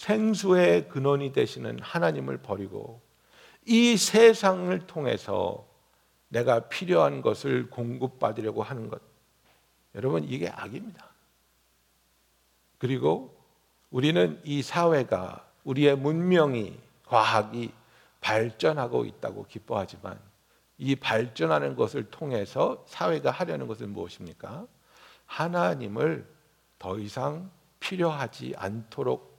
생수의 0.06 0.88
근원이 0.88 1.32
되시는 1.32 1.80
하나님을 1.82 2.38
버리고 2.38 3.00
이 3.64 3.96
세상을 3.96 4.78
통해서 4.86 5.66
내가 6.28 6.68
필요한 6.68 7.22
것을 7.22 7.68
공급받으려고 7.70 8.62
하는 8.62 8.88
것. 8.88 9.02
여러분, 9.96 10.22
이게 10.22 10.48
악입니다. 10.48 11.08
그리고 12.78 13.36
우리는 13.90 14.40
이 14.44 14.62
사회가 14.62 15.44
우리의 15.64 15.96
문명이, 15.96 16.78
과학이 17.06 17.72
발전하고 18.20 19.06
있다고 19.06 19.46
기뻐하지만 19.46 20.20
이 20.78 20.94
발전하는 20.94 21.74
것을 21.74 22.10
통해서 22.10 22.84
사회가 22.86 23.32
하려는 23.32 23.66
것은 23.66 23.90
무엇입니까? 23.92 24.66
하나님을 25.24 26.28
더 26.78 26.96
이상 26.98 27.50
필요하지 27.80 28.54
않도록 28.56 29.35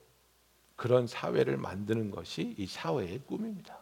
그런 0.78 1.08
사회를 1.08 1.58
만드는 1.58 2.12
것이 2.12 2.56
이 2.58 2.66
사회의 2.68 3.20
꿈입니다. 3.26 3.78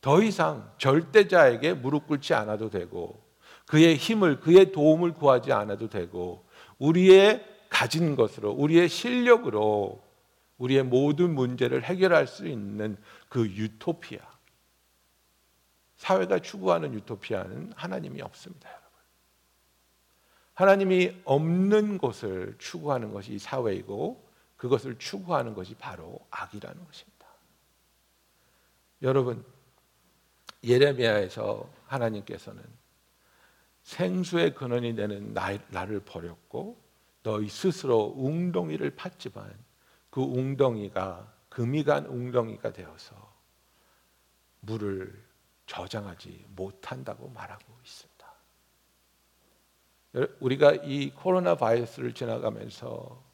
더 0.00 0.22
이상 0.22 0.72
절대자에게 0.78 1.74
무릎 1.74 2.08
꿇지 2.08 2.34
않아도 2.34 2.70
되고 2.70 3.22
그의 3.66 3.96
힘을 3.96 4.40
그의 4.40 4.72
도움을 4.72 5.14
구하지 5.14 5.52
않아도 5.52 5.88
되고 5.88 6.44
우리의 6.78 7.46
가진 7.68 8.16
것으로 8.16 8.50
우리의 8.50 8.88
실력으로 8.88 10.02
우리의 10.58 10.82
모든 10.82 11.34
문제를 11.34 11.84
해결할 11.84 12.26
수 12.26 12.48
있는 12.48 12.96
그 13.28 13.46
유토피아 13.46 14.20
사회가 15.96 16.38
추구하는 16.38 16.94
유토피아는 16.94 17.74
하나님이 17.76 18.22
없습니다, 18.22 18.70
여러분. 18.70 18.90
하나님이 20.54 21.20
없는 21.24 21.98
것을 21.98 22.54
추구하는 22.58 23.12
것이 23.12 23.38
사회이고 23.38 24.29
그것을 24.60 24.98
추구하는 24.98 25.54
것이 25.54 25.74
바로 25.74 26.20
악이라는 26.30 26.84
것입니다. 26.84 27.26
여러분 29.00 29.42
예레미야에서 30.62 31.66
하나님께서는 31.86 32.62
생수의 33.80 34.54
근원이 34.54 34.94
되는 34.96 35.32
나, 35.32 35.56
나를 35.68 36.00
버렸고 36.00 36.78
너희 37.22 37.48
스스로 37.48 38.12
웅덩이를 38.14 38.96
팠지만 38.96 39.50
그 40.10 40.20
웅덩이가 40.20 41.32
금이 41.48 41.82
간 41.82 42.04
웅덩이가 42.04 42.74
되어서 42.74 43.34
물을 44.60 45.24
저장하지 45.64 46.44
못한다고 46.50 47.30
말하고 47.30 47.64
있습니다. 47.82 48.30
우리가 50.40 50.72
이 50.84 51.12
코로나 51.14 51.54
바이러스를 51.54 52.12
지나가면서 52.12 53.29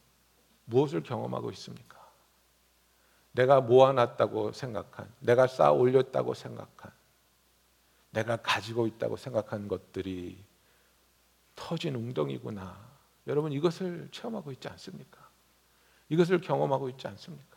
무엇을 0.67 1.03
경험하고 1.03 1.51
있습니까? 1.53 1.97
내가 3.33 3.61
모아놨다고 3.61 4.53
생각한, 4.53 5.13
내가 5.21 5.47
쌓아 5.47 5.73
올렸다고 5.73 6.35
생각한, 6.35 6.93
내가 8.11 8.37
가지고 8.37 8.87
있다고 8.87 9.17
생각한 9.17 9.69
것들이 9.69 10.43
터진 11.55 11.95
웅덩이구나. 11.95 12.87
여러분 13.27 13.53
이것을 13.53 14.09
체험하고 14.11 14.53
있지 14.53 14.69
않습니까? 14.69 15.29
이것을 16.09 16.41
경험하고 16.41 16.89
있지 16.91 17.07
않습니까? 17.09 17.57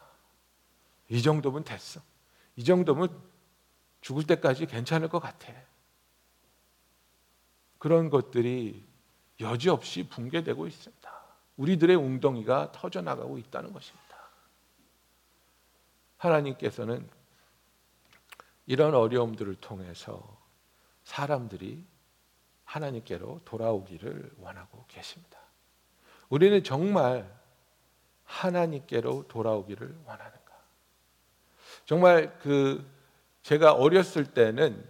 이 1.09 1.21
정도면 1.21 1.63
됐어. 1.63 2.01
이 2.55 2.63
정도면 2.63 3.21
죽을 4.01 4.25
때까지 4.25 4.65
괜찮을 4.65 5.07
것 5.09 5.19
같아. 5.19 5.53
그런 7.77 8.09
것들이 8.09 8.85
여지없이 9.39 10.07
붕괴되고 10.09 10.67
있습니다. 10.67 11.18
우리들의 11.59 11.95
웅덩이가 11.97 12.71
터져나가고 12.71 13.37
있다는 13.37 13.73
것입니다. 13.73 14.17
하나님께서는 16.17 17.07
이런 18.65 18.95
어려움들을 18.95 19.55
통해서 19.55 20.37
사람들이 21.03 21.85
하나님께로 22.63 23.41
돌아오기를 23.43 24.31
원하고 24.39 24.85
계십니다. 24.87 25.37
우리는 26.29 26.63
정말 26.63 27.29
하나님께로 28.23 29.27
돌아오기를 29.27 29.97
원하는가? 30.05 30.53
정말 31.85 32.37
그 32.39 32.87
제가 33.43 33.73
어렸을 33.73 34.25
때는 34.33 34.87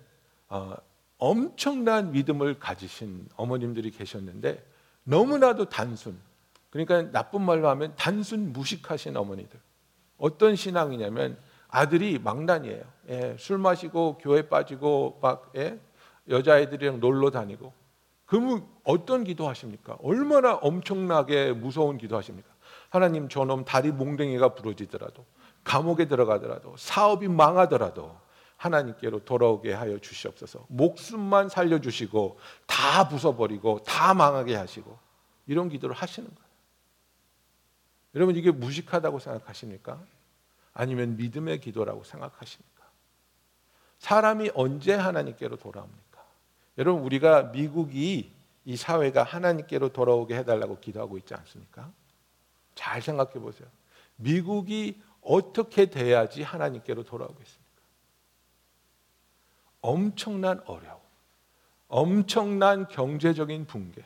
어, 0.49 0.75
엄청난 1.17 2.11
믿음을 2.11 2.59
가지신 2.59 3.29
어머님들이 3.38 3.91
계셨는데 3.91 4.63
너무나도 5.03 5.69
단순 5.69 6.19
그러니까 6.69 7.11
나쁜 7.11 7.41
말로 7.41 7.69
하면 7.69 7.93
단순 7.95 8.53
무식하신 8.53 9.17
어머니들 9.17 9.59
어떤 10.17 10.55
신앙이냐면 10.55 11.38
아들이 11.67 12.19
망난이에요. 12.19 12.84
예, 13.10 13.36
술 13.39 13.58
마시고 13.58 14.17
교회 14.19 14.47
빠지고 14.47 15.19
막 15.21 15.51
예, 15.55 15.79
여자애들이랑 16.27 16.99
놀러 16.99 17.32
다니고 17.32 17.73
그러면 18.25 18.67
어떤 18.84 19.23
기도하십니까? 19.23 19.97
얼마나 20.01 20.55
엄청나게 20.55 21.53
무서운 21.53 21.97
기도하십니까? 21.97 22.49
하나님 22.89 23.29
저놈 23.29 23.65
다리 23.65 23.91
몽댕이가 23.91 24.55
부러지더라도 24.55 25.25
감옥에 25.63 26.05
들어가더라도 26.05 26.75
사업이 26.77 27.27
망하더라도 27.27 28.15
하나님께로 28.58 29.23
돌아오게 29.25 29.73
하여 29.73 29.97
주시옵소서. 29.99 30.65
목숨만 30.67 31.49
살려주시고 31.49 32.38
다 32.65 33.08
부숴버리고 33.08 33.84
다 33.84 34.13
망하게 34.13 34.55
하시고 34.55 34.97
이런 35.47 35.69
기도를 35.69 35.95
하시는 35.95 36.27
거예요. 36.27 36.48
여러분 38.15 38.36
이게 38.36 38.52
무식하다고 38.52 39.19
생각하십니까? 39.19 40.02
아니면 40.74 41.17
믿음의 41.17 41.60
기도라고 41.60 42.04
생각하십니까? 42.04 42.84
사람이 44.00 44.52
언제 44.54 44.93
하나님께로 44.93 45.58
돌아옵니까? 45.58 46.24
여러분 46.78 47.04
우리가 47.04 47.43
미국이 47.43 48.32
이 48.65 48.78
사회가 48.78 49.24
하나님께로 49.24 49.89
돌아오게 49.89 50.38
해달라고 50.38 50.80
기도하고 50.80 51.17
있지 51.17 51.34
않습니까? 51.34 51.91
잘 52.76 53.02
생각해 53.02 53.34
보세요. 53.34 53.67
미국이 54.15 55.02
어떻게 55.22 55.88
돼야지 55.88 56.43
하나님께로 56.43 57.04
돌아오겠습니까? 57.04 57.69
엄청난 59.82 60.62
어려움, 60.65 61.00
엄청난 61.88 62.88
경제적인 62.88 63.65
붕괴, 63.65 64.04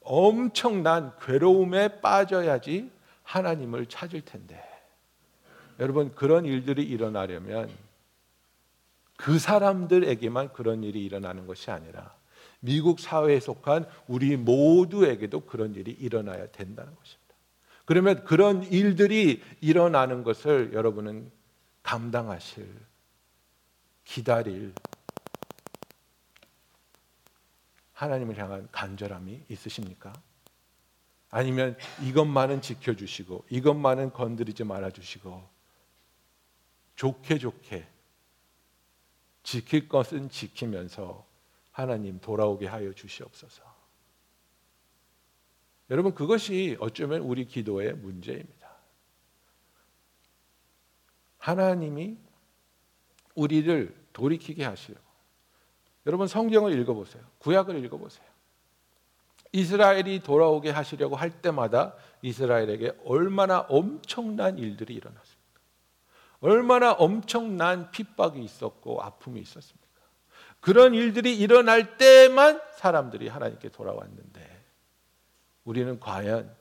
엄청난 0.00 1.16
괴로움에 1.18 2.00
빠져야지 2.00 2.90
하나님을 3.24 3.86
찾을 3.86 4.20
텐데 4.22 4.62
여러분 5.80 6.14
그런 6.14 6.44
일들이 6.44 6.84
일어나려면 6.84 7.68
그 9.16 9.38
사람들에게만 9.38 10.52
그런 10.52 10.84
일이 10.84 11.04
일어나는 11.04 11.46
것이 11.46 11.70
아니라 11.70 12.14
미국 12.60 13.00
사회에 13.00 13.40
속한 13.40 13.86
우리 14.06 14.36
모두에게도 14.36 15.40
그런 15.40 15.74
일이 15.74 15.90
일어나야 15.90 16.46
된다는 16.50 16.94
것입니다. 16.94 17.34
그러면 17.84 18.24
그런 18.24 18.62
일들이 18.62 19.42
일어나는 19.60 20.22
것을 20.22 20.72
여러분은 20.72 21.30
감당하실 21.82 22.66
기다릴 24.04 24.72
하나님을 27.92 28.38
향한 28.38 28.68
간절함이 28.72 29.44
있으십니까? 29.48 30.12
아니면 31.34 31.76
이것만은 32.00 32.62
지켜주시고 32.62 33.46
이것만은 33.50 34.12
건드리지 34.12 34.62
말아주시고 34.62 35.42
좋게 36.94 37.38
좋게 37.38 37.88
지킬 39.42 39.88
것은 39.88 40.30
지키면서 40.30 41.26
하나님 41.72 42.20
돌아오게 42.20 42.68
하여 42.68 42.92
주시옵소서. 42.92 43.64
여러분 45.90 46.14
그것이 46.14 46.76
어쩌면 46.78 47.22
우리 47.22 47.46
기도의 47.46 47.94
문제입니다. 47.94 48.70
하나님이 51.38 52.16
우리를 53.34 53.92
돌이키게 54.12 54.64
하시려고. 54.64 55.04
여러분 56.06 56.28
성경을 56.28 56.78
읽어보세요. 56.78 57.24
구약을 57.38 57.84
읽어보세요. 57.84 58.33
이스라엘이 59.54 60.20
돌아오게 60.24 60.70
하시려고 60.70 61.14
할 61.14 61.30
때마다 61.30 61.94
이스라엘에게 62.22 62.98
얼마나 63.04 63.60
엄청난 63.68 64.58
일들이 64.58 64.94
일어났습니까? 64.94 65.60
얼마나 66.40 66.90
엄청난 66.90 67.92
핍박이 67.92 68.42
있었고 68.42 69.00
아픔이 69.00 69.40
있었습니까? 69.40 69.84
그런 70.58 70.92
일들이 70.92 71.38
일어날 71.38 71.96
때만 71.96 72.60
사람들이 72.78 73.28
하나님께 73.28 73.68
돌아왔는데 73.68 74.64
우리는 75.62 76.00
과연 76.00 76.52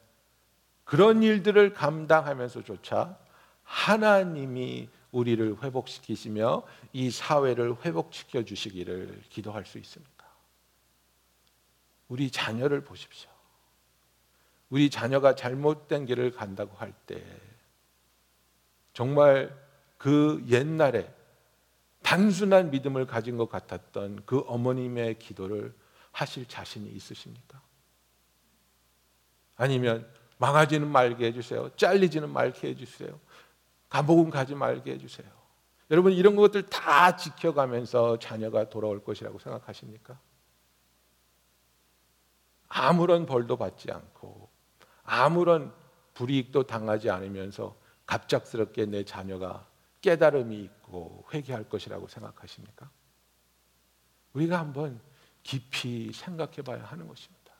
그런 0.83 1.23
일들을 1.23 1.73
감당하면서조차 1.73 3.17
하나님이 3.63 4.87
우리를 5.11 5.63
회복시키시며 5.63 6.61
이 6.91 7.09
사회를 7.09 7.75
회복시켜 7.83 8.43
주시기를 8.43 9.23
기도할 9.29 9.65
수 9.65 9.79
있습니까? 9.79 10.12
우리 12.13 12.29
자녀를 12.29 12.81
보십시오. 12.83 13.31
우리 14.69 14.91
자녀가 14.91 15.33
잘못된 15.33 16.05
길을 16.05 16.31
간다고 16.31 16.75
할 16.77 16.93
때 17.07 17.25
정말 18.93 19.51
그 19.97 20.45
옛날에 20.47 21.11
단순한 22.03 22.69
믿음을 22.69 23.07
가진 23.07 23.35
것 23.35 23.49
같았던 23.49 24.23
그 24.27 24.43
어머님의 24.45 25.17
기도를 25.17 25.73
하실 26.11 26.47
자신이 26.47 26.87
있으십니까? 26.91 27.59
아니면 29.55 30.07
망하지는 30.37 30.87
말게 30.87 31.25
해주세요. 31.25 31.75
잘리지는 31.77 32.29
말게 32.29 32.69
해주세요. 32.69 33.19
감옥은 33.89 34.29
가지 34.29 34.53
말게 34.53 34.91
해주세요. 34.91 35.27
여러분 35.89 36.11
이런 36.11 36.35
것들 36.35 36.67
다 36.67 37.15
지켜가면서 37.15 38.19
자녀가 38.19 38.69
돌아올 38.69 39.03
것이라고 39.03 39.39
생각하십니까? 39.39 40.19
아무런 42.73 43.27
벌도 43.27 43.57
받지 43.57 43.91
않고 43.91 44.49
아무런 45.03 45.71
불이익도 46.15 46.63
당하지 46.63 47.11
않으면서 47.11 47.75
갑작스럽게 48.07 48.87
내 48.87 49.03
자녀가 49.03 49.67
깨달음이 50.01 50.59
있고 50.59 51.23
회개할 51.33 51.69
것이라고 51.69 52.07
생각하십니까? 52.07 52.89
우리가 54.33 54.59
한번 54.59 54.99
깊이 55.43 56.11
생각해 56.13 56.63
봐야 56.65 56.83
하는 56.83 57.07
것입니다. 57.07 57.53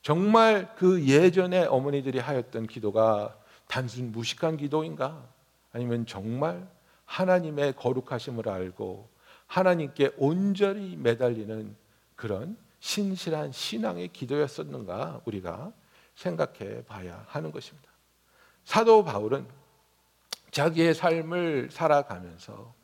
정말 0.00 0.74
그 0.76 1.04
예전에 1.04 1.64
어머니들이 1.64 2.20
하였던 2.20 2.68
기도가 2.68 3.36
단순 3.66 4.12
무식한 4.12 4.56
기도인가? 4.56 5.28
아니면 5.72 6.06
정말 6.06 6.68
하나님의 7.04 7.74
거룩하심을 7.74 8.48
알고 8.48 9.10
하나님께 9.48 10.12
온전히 10.16 10.96
매달리는 10.96 11.76
그런 12.14 12.56
신실한 12.80 13.52
신앙의 13.52 14.08
기도였었는가 14.08 15.22
우리가 15.24 15.72
생각해 16.14 16.84
봐야 16.84 17.24
하는 17.28 17.50
것입니다. 17.52 17.90
사도 18.64 19.04
바울은 19.04 19.46
자기의 20.50 20.94
삶을 20.94 21.68
살아가면서 21.70 22.74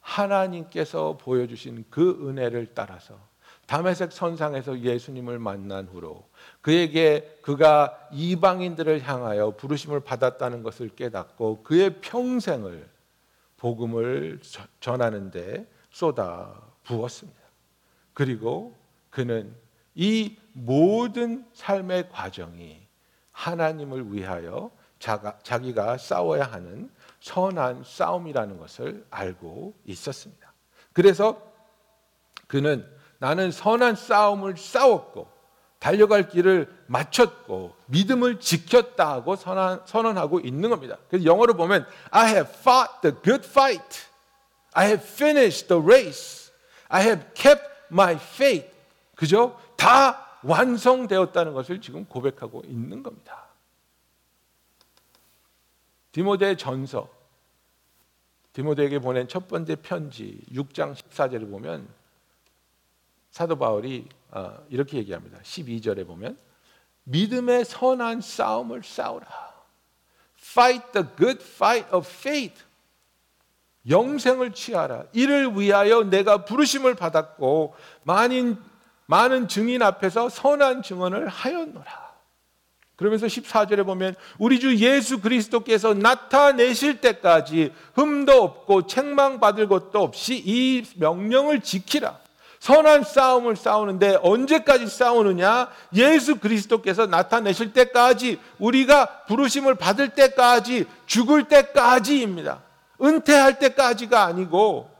하나님께서 0.00 1.16
보여주신 1.18 1.84
그 1.88 2.28
은혜를 2.28 2.74
따라서 2.74 3.18
담에색 3.66 4.12
선상에서 4.12 4.80
예수님을 4.80 5.38
만난 5.38 5.86
후로 5.86 6.28
그에게 6.60 7.38
그가 7.42 8.08
이방인들을 8.12 9.02
향하여 9.02 9.52
부르심을 9.52 10.00
받았다는 10.00 10.62
것을 10.62 10.90
깨닫고 10.90 11.62
그의 11.62 12.00
평생을 12.00 12.88
복음을 13.56 14.40
전하는데 14.80 15.66
쏟아 15.90 16.60
부었습니다. 16.82 17.40
그리고 18.12 18.74
그는 19.12 19.54
이 19.94 20.36
모든 20.52 21.46
삶의 21.52 22.08
과정이 22.08 22.80
하나님을 23.30 24.12
위하여 24.12 24.70
자가, 24.98 25.38
자기가 25.42 25.98
싸워야 25.98 26.44
하는 26.44 26.90
선한 27.20 27.84
싸움이라는 27.86 28.58
것을 28.58 29.06
알고 29.10 29.74
있었습니다. 29.84 30.52
그래서 30.92 31.40
그는 32.46 32.86
나는 33.18 33.52
선한 33.52 33.96
싸움을 33.96 34.56
싸웠고 34.56 35.30
달려갈 35.78 36.28
길을 36.28 36.72
마쳤고 36.86 37.74
믿음을 37.86 38.40
지켰다 38.40 39.10
하고 39.10 39.36
선언, 39.36 39.82
선언 39.84 40.16
하고 40.16 40.40
있는 40.40 40.70
겁니다. 40.70 40.96
그래서 41.08 41.26
영어로 41.26 41.54
보면 41.54 41.86
I 42.10 42.28
have 42.28 42.50
fought 42.50 43.00
the 43.02 43.16
good 43.22 43.46
fight. 43.46 44.06
I 44.72 44.86
have 44.86 45.04
finished 45.06 45.68
the 45.68 45.82
race. 45.82 46.50
I 46.88 47.02
have 47.02 47.26
kept 47.34 47.64
my 47.90 48.14
faith. 48.14 48.71
그죠? 49.22 49.56
다 49.76 50.40
완성되었다는 50.42 51.52
것을 51.52 51.80
지금 51.80 52.04
고백하고 52.06 52.62
있는 52.66 53.04
겁니다. 53.04 53.44
디모데 56.10 56.56
전서 56.56 57.08
디모데에게 58.52 58.98
보낸 58.98 59.28
첫 59.28 59.46
번째 59.46 59.76
편지 59.76 60.40
6장 60.50 60.96
14절을 60.96 61.48
보면 61.48 61.88
사도 63.30 63.56
바울이 63.56 64.08
어, 64.32 64.58
이렇게 64.70 64.98
얘기합니다. 64.98 65.38
12절에 65.38 66.04
보면 66.04 66.36
믿음의 67.04 67.64
선한 67.64 68.22
싸움을 68.22 68.82
싸우라. 68.82 69.28
Fight 70.36 70.90
the 70.90 71.06
good 71.16 71.40
fight 71.40 71.94
of 71.94 72.08
faith. 72.10 72.64
영생을 73.88 74.52
취하라. 74.52 75.04
이를 75.12 75.56
위하여 75.56 76.02
내가 76.02 76.44
부르심을 76.44 76.96
받았고 76.96 77.76
많은 78.02 78.71
많은 79.06 79.48
증인 79.48 79.82
앞에서 79.82 80.28
선한 80.28 80.82
증언을 80.82 81.28
하였노라. 81.28 82.12
그러면서 82.96 83.26
14절에 83.26 83.84
보면 83.84 84.14
우리 84.38 84.60
주 84.60 84.76
예수 84.76 85.20
그리스도께서 85.20 85.92
나타내실 85.92 87.00
때까지 87.00 87.72
흠도 87.94 88.42
없고 88.42 88.86
책망받을 88.86 89.66
것도 89.66 90.00
없이 90.00 90.40
이 90.44 90.84
명령을 90.96 91.62
지키라. 91.62 92.22
선한 92.60 93.02
싸움을 93.02 93.56
싸우는데 93.56 94.20
언제까지 94.22 94.86
싸우느냐? 94.86 95.68
예수 95.94 96.38
그리스도께서 96.38 97.06
나타내실 97.06 97.72
때까지 97.72 98.38
우리가 98.60 99.24
부르심을 99.26 99.74
받을 99.74 100.10
때까지 100.10 100.86
죽을 101.06 101.48
때까지입니다. 101.48 102.62
은퇴할 103.02 103.58
때까지가 103.58 104.22
아니고 104.22 104.91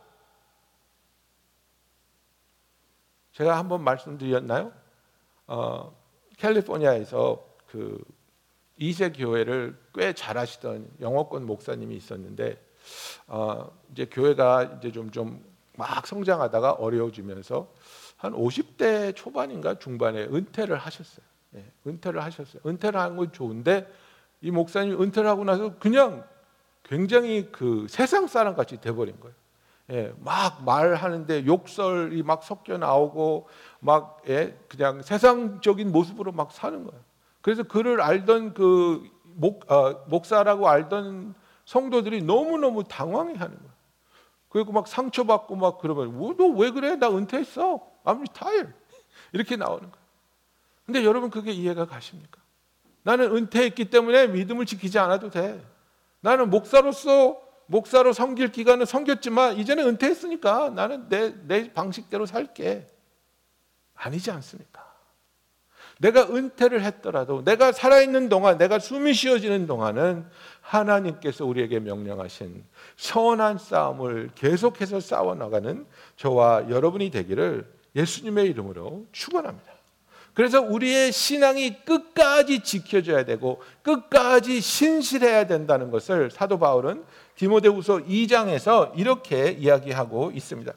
제가 3.33 3.59
한번 3.59 3.83
말씀드렸나요? 3.83 4.73
어, 5.47 5.95
캘리포니아에서 6.38 7.45
그 7.66 8.03
이세 8.77 9.12
교회를 9.12 9.79
꽤 9.95 10.12
잘하시던 10.12 10.88
영어권 11.01 11.47
목사님이 11.47 11.97
있었는데 11.97 12.61
어, 13.27 13.71
이제 13.92 14.07
교회가 14.07 14.79
이제 14.79 14.92
좀 14.92 15.11
좀 15.11 15.53
막 15.77 16.07
성장하다가 16.07 16.73
어려워지면서 16.73 17.68
한 18.16 18.33
50대 18.35 19.16
초반인가 19.16 19.79
중반에 19.79 20.25
은퇴를 20.25 20.77
하셨어요. 20.77 21.25
예, 21.57 21.64
은퇴를 21.87 22.23
하셨어요. 22.23 22.62
은퇴를 22.64 22.99
하는 22.99 23.16
건 23.16 23.33
좋은데 23.33 23.90
이 24.40 24.51
목사님 24.51 25.01
은퇴를 25.01 25.29
하고 25.29 25.45
나서 25.45 25.77
그냥 25.79 26.25
굉장히 26.83 27.51
그 27.51 27.87
세상 27.88 28.27
사람 28.27 28.55
같이 28.55 28.81
돼버린 28.81 29.18
거예요. 29.21 29.35
예, 29.92 30.12
막 30.20 30.64
말하는데 30.64 31.46
욕설이 31.46 32.22
막 32.22 32.42
섞여 32.42 32.78
나오고 32.78 33.48
막 33.81 34.22
예, 34.28 34.59
그냥 34.68 35.02
세상적인 35.02 35.92
모습으로 35.92 36.33
막 36.33 36.50
사는 36.52 36.83
거예요. 36.85 37.00
그래서 37.42 37.62
그를 37.62 38.00
알던 38.00 38.55
그 38.55 39.02
목, 39.35 39.70
어, 39.70 40.05
목사라고 40.09 40.68
알던 40.68 41.35
성도들이 41.66 42.22
너무너무 42.22 42.85
당황해 42.85 43.35
하는 43.35 43.57
거예요. 43.57 43.72
그리고 44.48 44.72
막 44.72 44.87
상처받고 44.87 45.57
막 45.57 45.78
그러면 45.78 46.18
너 46.37 46.46
왜 46.46 46.70
그래? 46.70 46.96
나 46.96 47.09
은퇴했어. 47.09 47.81
I'm 48.05 48.18
retired. 48.20 48.72
이렇게 49.33 49.57
나오는 49.57 49.81
거예요. 49.81 50.02
근데 50.87 51.05
여러분 51.05 51.31
그게 51.31 51.52
이해가 51.52 51.87
가십니까? 51.87 52.40
나는 53.02 53.35
은퇴했기 53.35 53.90
때문에 53.90 54.28
믿음을 54.28 54.66
지키지 54.66 54.98
않아도 54.98 55.31
돼. 55.31 55.62
나는 56.20 56.50
목사로서 56.50 57.40
목사로 57.72 58.12
섬길 58.12 58.52
기간은 58.52 58.85
섬겼지만 58.85 59.56
이제는 59.56 59.88
은퇴했으니까 59.88 60.70
나는 60.70 61.08
내, 61.08 61.35
내 61.46 61.72
방식대로 61.72 62.26
살게. 62.26 62.87
아니지 63.94 64.30
않습니까? 64.30 64.92
내가 65.98 66.28
은퇴를 66.28 66.82
했더라도 66.82 67.44
내가 67.44 67.72
살아있는 67.72 68.28
동안, 68.28 68.58
내가 68.58 68.78
숨이 68.78 69.14
쉬어지는 69.14 69.66
동안은 69.66 70.26
하나님께서 70.61 71.46
우리에게 71.46 71.80
명령하신 71.80 72.64
선한 72.96 73.58
싸움을 73.58 74.30
계속해서 74.35 75.00
싸워나가는 75.00 75.87
저와 76.16 76.68
여러분이 76.68 77.11
되기를 77.11 77.72
예수님의 77.94 78.46
이름으로 78.50 79.06
축원합니다. 79.12 79.72
그래서 80.35 80.61
우리의 80.62 81.12
신앙이 81.12 81.85
끝까지 81.85 82.61
지켜져야 82.61 83.24
되고 83.24 83.61
끝까지 83.82 84.61
신실해야 84.61 85.46
된다는 85.46 85.90
것을 85.90 86.30
사도 86.30 86.58
바울은 86.58 87.04
디모데후서 87.37 87.99
2장에서 87.99 88.92
이렇게 88.97 89.51
이야기하고 89.51 90.31
있습니다. 90.33 90.73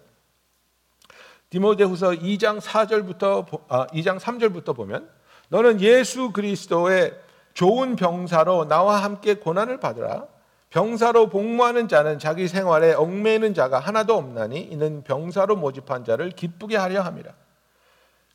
디모데후서 1.50 2.12
2장 2.12 2.60
4절부터 2.60 3.62
아, 3.70 3.88
2장 3.88 4.20
3절부터 4.20 4.76
보면 4.76 5.10
너는 5.50 5.80
예수 5.82 6.32
그리스도의 6.32 7.14
좋은 7.54 7.96
병사로 7.96 8.68
나와 8.68 9.04
함께 9.04 9.36
고난을 9.36 9.80
받으라. 9.80 10.28
병사로 10.70 11.30
복무하는 11.30 11.88
자는 11.88 12.20
자기 12.20 12.50
생활에 12.50 12.94
얽매이는 12.94 13.54
자가 13.54 13.80
하나도 13.80 14.16
없나니 14.18 14.60
이는 14.60 15.04
병사로 15.04 15.56
모집한 15.56 16.04
자를 16.04 16.32
기쁘게 16.32 16.76
하려 16.76 17.02
함이라. 17.02 17.32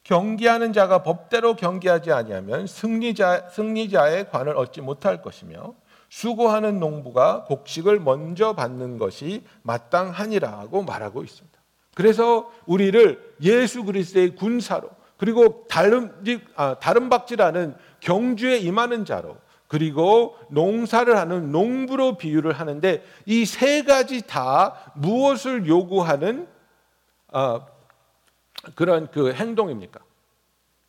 경기하는 0.04 0.72
자가 0.72 1.02
법대로 1.02 1.54
경기하지 1.54 2.12
아니하면 2.12 2.66
승리자 2.66 3.50
승리자의 3.50 4.30
관을 4.30 4.56
얻지 4.56 4.80
못할 4.80 5.20
것이며 5.20 5.74
수고하는 6.10 6.78
농부가 6.80 7.44
곡식을 7.44 8.00
먼저 8.00 8.52
받는 8.54 8.98
것이 8.98 9.44
마땅하니라고 9.62 10.82
말하고 10.82 11.22
있습니다. 11.24 11.58
그래서 11.94 12.50
우리를 12.66 13.36
예수 13.42 13.84
그리스도의 13.84 14.34
군사로 14.34 14.90
그리고 15.16 15.66
다른 15.68 16.12
아, 16.56 16.76
다른 16.80 17.08
박지라는 17.08 17.76
경주에 18.00 18.58
임하는 18.58 19.04
자로 19.04 19.36
그리고 19.68 20.36
농사를 20.50 21.16
하는 21.16 21.52
농부로 21.52 22.16
비유를 22.16 22.52
하는데 22.54 23.04
이 23.26 23.44
세 23.46 23.82
가지 23.84 24.26
다 24.26 24.92
무엇을 24.96 25.66
요구하는 25.68 26.48
어, 27.28 27.64
그런 28.74 29.08
그 29.12 29.32
행동입니까? 29.32 30.00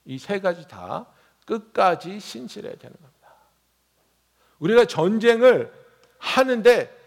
이 0.05 0.17
세 0.17 0.39
가지 0.39 0.67
다 0.67 1.05
끝까지 1.45 2.19
신실해야 2.19 2.73
되는 2.73 2.93
겁니다. 2.93 3.10
우리가 4.61 4.85
전쟁을 4.85 5.71
하는데 6.17 6.97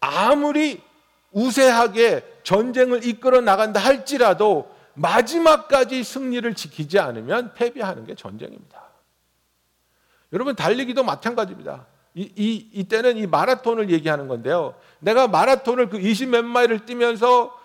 아무리 0.00 0.82
우세하게 1.30 2.24
전쟁을 2.42 3.04
이끌어 3.04 3.40
나간다 3.40 3.78
할지라도 3.78 4.74
마지막까지 4.94 6.02
승리를 6.02 6.52
지키지 6.54 6.98
않으면 6.98 7.54
패배하는 7.54 8.04
게 8.04 8.14
전쟁입니다. 8.14 8.88
여러분 10.32 10.56
달리기도 10.56 11.04
마찬가지입니다. 11.04 11.86
이, 12.14 12.32
이 12.36 12.70
이때는 12.72 13.16
이 13.16 13.26
마라톤을 13.26 13.90
얘기하는 13.90 14.26
건데요. 14.26 14.74
내가 14.98 15.28
마라톤을 15.28 15.88
그 15.88 16.00
20 16.00 16.30
몇 16.30 16.44
마일을 16.44 16.84
뛰면서 16.84 17.56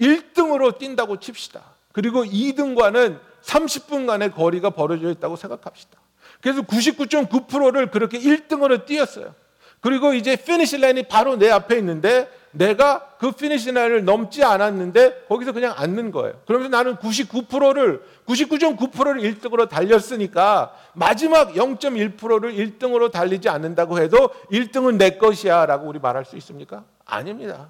1등으로 0.00 0.78
뛴다고 0.78 1.18
칩시다. 1.18 1.62
그리고 1.92 2.24
2등과는 2.24 3.20
30분간의 3.42 4.34
거리가 4.34 4.70
벌어져 4.70 5.10
있다고 5.10 5.36
생각합시다. 5.36 5.98
그래서 6.40 6.62
99.9%를 6.62 7.90
그렇게 7.90 8.18
1등으로 8.18 8.84
뛰었어요. 8.86 9.34
그리고 9.80 10.12
이제 10.12 10.36
finish 10.36 10.78
line이 10.78 11.04
바로 11.04 11.36
내 11.36 11.50
앞에 11.50 11.78
있는데 11.78 12.28
내가 12.50 13.14
그 13.18 13.32
finish 13.32 13.72
line을 13.72 14.04
넘지 14.04 14.42
않았는데 14.42 15.26
거기서 15.28 15.52
그냥 15.52 15.74
앉는 15.76 16.10
거예요. 16.10 16.40
그러면서 16.46 16.76
나는 16.76 16.96
99%를 16.96 18.02
99.9%를 18.26 19.20
1등으로 19.20 19.68
달렸으니까 19.68 20.74
마지막 20.94 21.54
0.1%를 21.54 22.54
1등으로 22.54 23.10
달리지 23.12 23.48
않는다고 23.48 24.00
해도 24.00 24.30
1등은 24.50 24.96
내 24.96 25.10
것이야라고 25.18 25.88
우리 25.88 25.98
말할 25.98 26.24
수 26.24 26.36
있습니까? 26.36 26.84
아닙니다. 27.04 27.68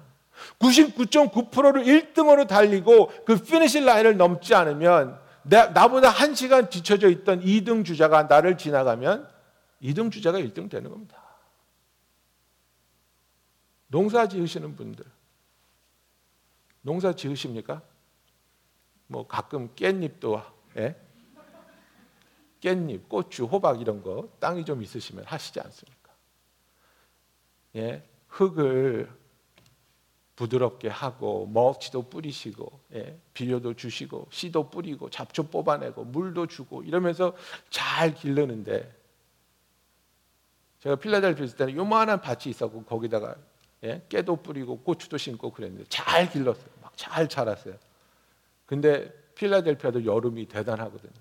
99.9%를 0.59 1.83
1등으로 1.83 2.47
달리고 2.47 3.11
그 3.25 3.37
피니시 3.37 3.81
라인을 3.81 4.17
넘지 4.17 4.55
않으면 4.55 5.19
나, 5.43 5.67
나보다 5.67 6.11
1시간 6.11 6.69
뒤쳐져 6.69 7.09
있던 7.09 7.41
2등 7.41 7.85
주자가 7.85 8.23
나를 8.23 8.57
지나가면 8.57 9.29
2등 9.81 10.11
주자가 10.11 10.39
1등 10.39 10.69
되는 10.69 10.89
겁니다. 10.89 11.21
농사 13.87 14.27
지으시는 14.27 14.75
분들 14.75 15.03
농사 16.81 17.13
지으십니까? 17.13 17.81
뭐 19.07 19.27
가끔 19.27 19.73
깻잎도 19.75 20.43
예? 20.77 20.95
깻잎, 22.61 23.07
고추, 23.07 23.45
호박 23.45 23.81
이런 23.81 24.03
거 24.03 24.29
땅이 24.39 24.65
좀 24.65 24.83
있으시면 24.83 25.25
하시지 25.25 25.59
않습니까? 25.59 26.11
예, 27.75 28.03
흙을 28.27 29.09
부드럽게 30.39 30.87
하고 30.87 31.47
멀치도 31.47 32.03
뿌리시고 32.03 32.79
예, 32.93 33.19
비료도 33.33 33.73
주시고 33.73 34.29
씨도 34.31 34.69
뿌리고 34.69 35.09
잡초 35.09 35.43
뽑아내고 35.43 36.05
물도 36.05 36.47
주고 36.47 36.81
이러면서 36.83 37.35
잘 37.69 38.13
기르는데 38.15 38.89
제가 40.79 40.95
필라델피아 40.95 41.43
있을 41.43 41.57
때는 41.57 41.75
요만한 41.75 42.21
밭이 42.21 42.43
있었고 42.45 42.85
거기다가 42.85 43.35
예, 43.83 44.01
깨도 44.07 44.37
뿌리고 44.37 44.79
고추도 44.79 45.17
심고 45.17 45.51
그랬는데 45.51 45.83
잘 45.89 46.29
길렀어요. 46.31 46.69
막 46.81 46.93
잘 46.95 47.27
자랐어요. 47.27 47.75
근데 48.65 49.11
필라델피아도 49.35 50.05
여름이 50.05 50.47
대단하거든요. 50.47 51.11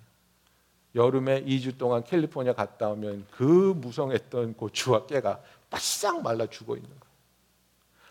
여름에 0.94 1.44
2주 1.44 1.76
동안 1.76 2.04
캘리포니아 2.04 2.52
갔다 2.52 2.90
오면 2.90 3.26
그 3.32 3.42
무성했던 3.76 4.54
고추와 4.54 5.06
깨가 5.06 5.40
바싹 5.70 6.22
말라 6.22 6.46
죽어 6.46 6.76
있는 6.76 6.88
거예요. 6.88 7.07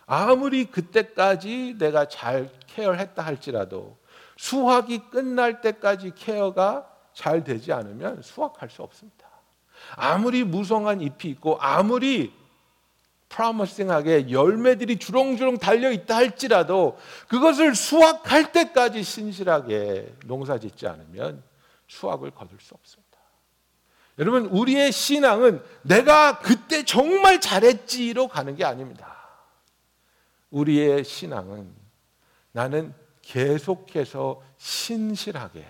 아무리 0.08 0.66
그때까지 0.66 1.76
내가 1.78 2.08
잘 2.08 2.50
케어를 2.66 3.00
했다 3.00 3.24
할지라도 3.24 3.98
수확이 4.38 5.00
끝날 5.10 5.62
때까지 5.62 6.14
케어가 6.16 6.90
잘 7.14 7.44
되지 7.44 7.74
않으면 7.74 8.22
수확할 8.22 8.70
수 8.70 8.82
없습니다. 8.84 9.28
아무리 9.96 10.44
무성한 10.44 11.02
잎이 11.02 11.32
있고 11.32 11.58
아무리 11.60 12.34
프라머싱하게 13.30 14.32
열매들이 14.32 14.98
주렁주렁 14.98 15.58
달려 15.58 15.92
있다 15.92 16.16
할지라도 16.16 16.98
그것을 17.28 17.76
수확할 17.76 18.54
때까지 18.54 19.04
신실하게 19.04 20.16
농사 20.26 20.58
짓지 20.58 20.88
않으면 20.88 21.44
수확을 21.88 22.32
거둘 22.32 22.60
수 22.62 22.74
없습니다. 22.74 23.08
여러분, 24.20 24.46
우리의 24.46 24.94
신앙은 24.94 25.62
내가 25.82 26.40
그때 26.40 26.84
정말 26.84 27.42
잘했지로 27.42 28.30
가는 28.30 28.56
게 28.56 28.64
아닙니다. 28.64 29.17
우리의 30.52 31.04
신앙은 31.04 31.72
나는 32.52 32.94
계속해서 33.22 34.42
신실하게 34.58 35.66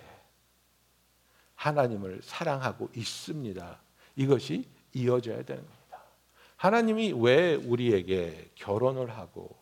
하나님을 1.56 2.22
사랑하고 2.24 2.90
있습니다. 2.96 3.82
이것이 4.16 4.68
이어져야 4.94 5.44
되는 5.44 5.62
겁니다. 5.64 6.04
하나님이 6.56 7.14
왜 7.14 7.56
우리에게 7.56 8.52
결혼을 8.56 9.10
하고 9.10 9.56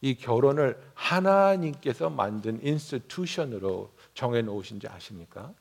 이 0.00 0.14
결혼을 0.14 0.80
하나님께서 0.94 2.08
만든 2.08 2.64
인스티튜션으로 2.64 3.92
정해 4.14 4.42
놓으신지 4.42 4.88
아십니까? 4.88 5.52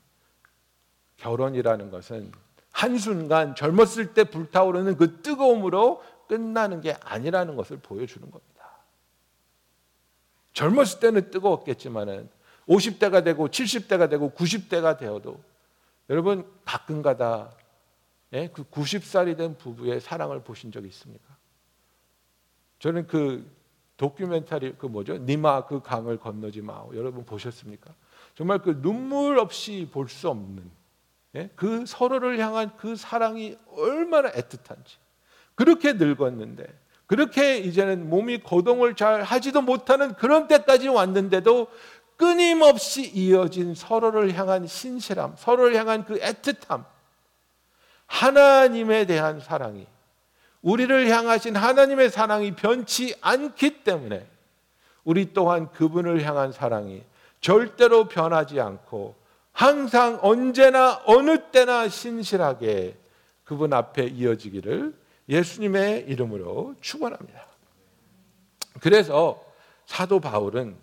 결혼이라는 1.18 1.92
것은 1.92 2.32
한순간 2.72 3.56
젊었을 3.56 4.14
때 4.14 4.24
불타오르는 4.24 4.96
그 4.96 5.22
뜨거움으로 5.22 6.02
끝나는 6.28 6.82
게 6.82 6.94
아니라는 7.02 7.56
것을 7.56 7.78
보여주는 7.78 8.30
겁니다. 8.30 8.59
젊었을 10.54 11.00
때는 11.00 11.32
뜨거웠겠지만은 11.32 12.30
50대가 12.68 13.24
되고 13.24 13.48
70대가 13.48 14.10
되고 14.10 14.32
90대가 14.32 14.98
되어도 14.98 15.40
여러분 16.10 16.46
가끔가다 16.66 17.52
예? 18.34 18.50
그 18.54 18.64
90살이 18.64 19.38
된 19.38 19.58
부부의 19.58 20.02
사랑을 20.02 20.44
보신 20.44 20.72
적 20.72 20.86
있습니까? 20.86 21.36
저는 22.80 23.08
그 23.08 23.50
도큐멘터리 23.98 24.76
그 24.78 24.86
뭐죠? 24.86 25.18
니마 25.18 25.66
그 25.66 25.82
강을 25.82 26.18
건너지 26.18 26.62
마오. 26.62 26.96
여러분 26.96 27.26
보셨습니까? 27.26 27.94
정말 28.36 28.60
그 28.60 28.82
눈물 28.82 29.38
없이 29.40 29.90
볼 29.92 30.08
수 30.08 30.30
없는 30.30 30.70
예? 31.36 31.50
그 31.56 31.86
서로를 31.86 32.40
향한 32.40 32.76
그 32.78 32.96
사랑이 32.96 33.58
얼마나 33.76 34.32
애틋한지 34.32 34.98
그렇게 35.56 35.94
늙었는데 35.94 36.66
그렇게 37.10 37.58
이제는 37.58 38.08
몸이 38.08 38.44
거동을 38.44 38.94
잘 38.94 39.24
하지도 39.24 39.64
못하는 39.64 40.14
그런 40.14 40.48
때까지 40.48 40.90
왔는데도 40.90 41.66
끊임없이 42.18 43.02
이어진 43.02 43.74
서로를 43.74 44.36
향한 44.36 44.68
신실함, 44.68 45.34
서로를 45.36 45.76
향한 45.76 46.06
그 46.06 46.20
애틋함, 46.20 46.86
하나님에 48.06 49.08
대한 49.08 49.40
사랑이 49.40 49.88
우리를 50.62 51.08
향하신 51.10 51.56
하나님의 51.56 52.12
사랑이 52.12 52.52
변치 52.52 53.16
않기 53.22 53.84
때문에 53.84 54.28
우리 55.04 55.34
또한 55.34 55.72
그분을 55.72 56.22
향한 56.22 56.52
사랑이 56.52 57.02
절대로 57.42 58.08
변하지 58.08 58.62
않고 58.62 59.16
항상 59.52 60.20
언제나 60.22 61.02
어느 61.06 61.50
때나 61.50 61.88
신실하게 61.88 63.00
그분 63.46 63.74
앞에 63.74 64.06
이어지기를 64.06 64.99
예수님의 65.30 66.06
이름으로 66.08 66.76
축원합니다. 66.82 67.46
그래서 68.82 69.42
사도 69.86 70.20
바울은 70.20 70.76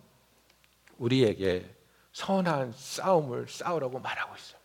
우리에게 0.99 1.69
선한 2.13 2.73
싸움을 2.77 3.47
싸우라고 3.49 3.99
말하고 3.99 4.35
있습니다. 4.35 4.57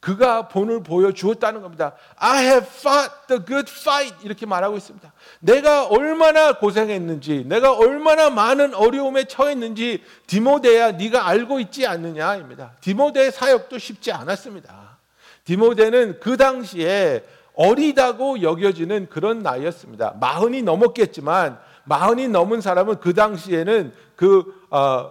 그가 0.00 0.46
본을 0.46 0.84
보여주었다는 0.84 1.60
겁니다. 1.60 1.96
I 2.16 2.44
have 2.44 2.68
fought 2.68 3.10
the 3.26 3.44
good 3.44 3.68
fight 3.68 4.14
이렇게 4.24 4.46
말하고 4.46 4.76
있습니다. 4.76 5.12
내가 5.40 5.86
얼마나 5.86 6.56
고생했는지, 6.58 7.44
내가 7.46 7.72
얼마나 7.72 8.30
많은 8.30 8.74
어려움에 8.74 9.24
처했는지 9.24 10.04
디모데야 10.28 10.92
네가 10.92 11.26
알고 11.26 11.58
있지 11.60 11.84
않느냐입니다. 11.86 12.76
디모데의 12.80 13.32
사역도 13.32 13.78
쉽지 13.78 14.12
않았습니다. 14.12 14.98
디모데는 15.44 16.20
그 16.20 16.36
당시에 16.36 17.24
어리다고 17.58 18.40
여겨지는 18.40 19.08
그런 19.08 19.40
나이였습니다. 19.40 20.14
마흔이 20.20 20.62
넘었겠지만 20.62 21.58
마흔이 21.86 22.28
넘은 22.28 22.60
사람은 22.60 23.00
그 23.00 23.14
당시에는 23.14 23.92
그 24.14 24.64
어, 24.70 25.10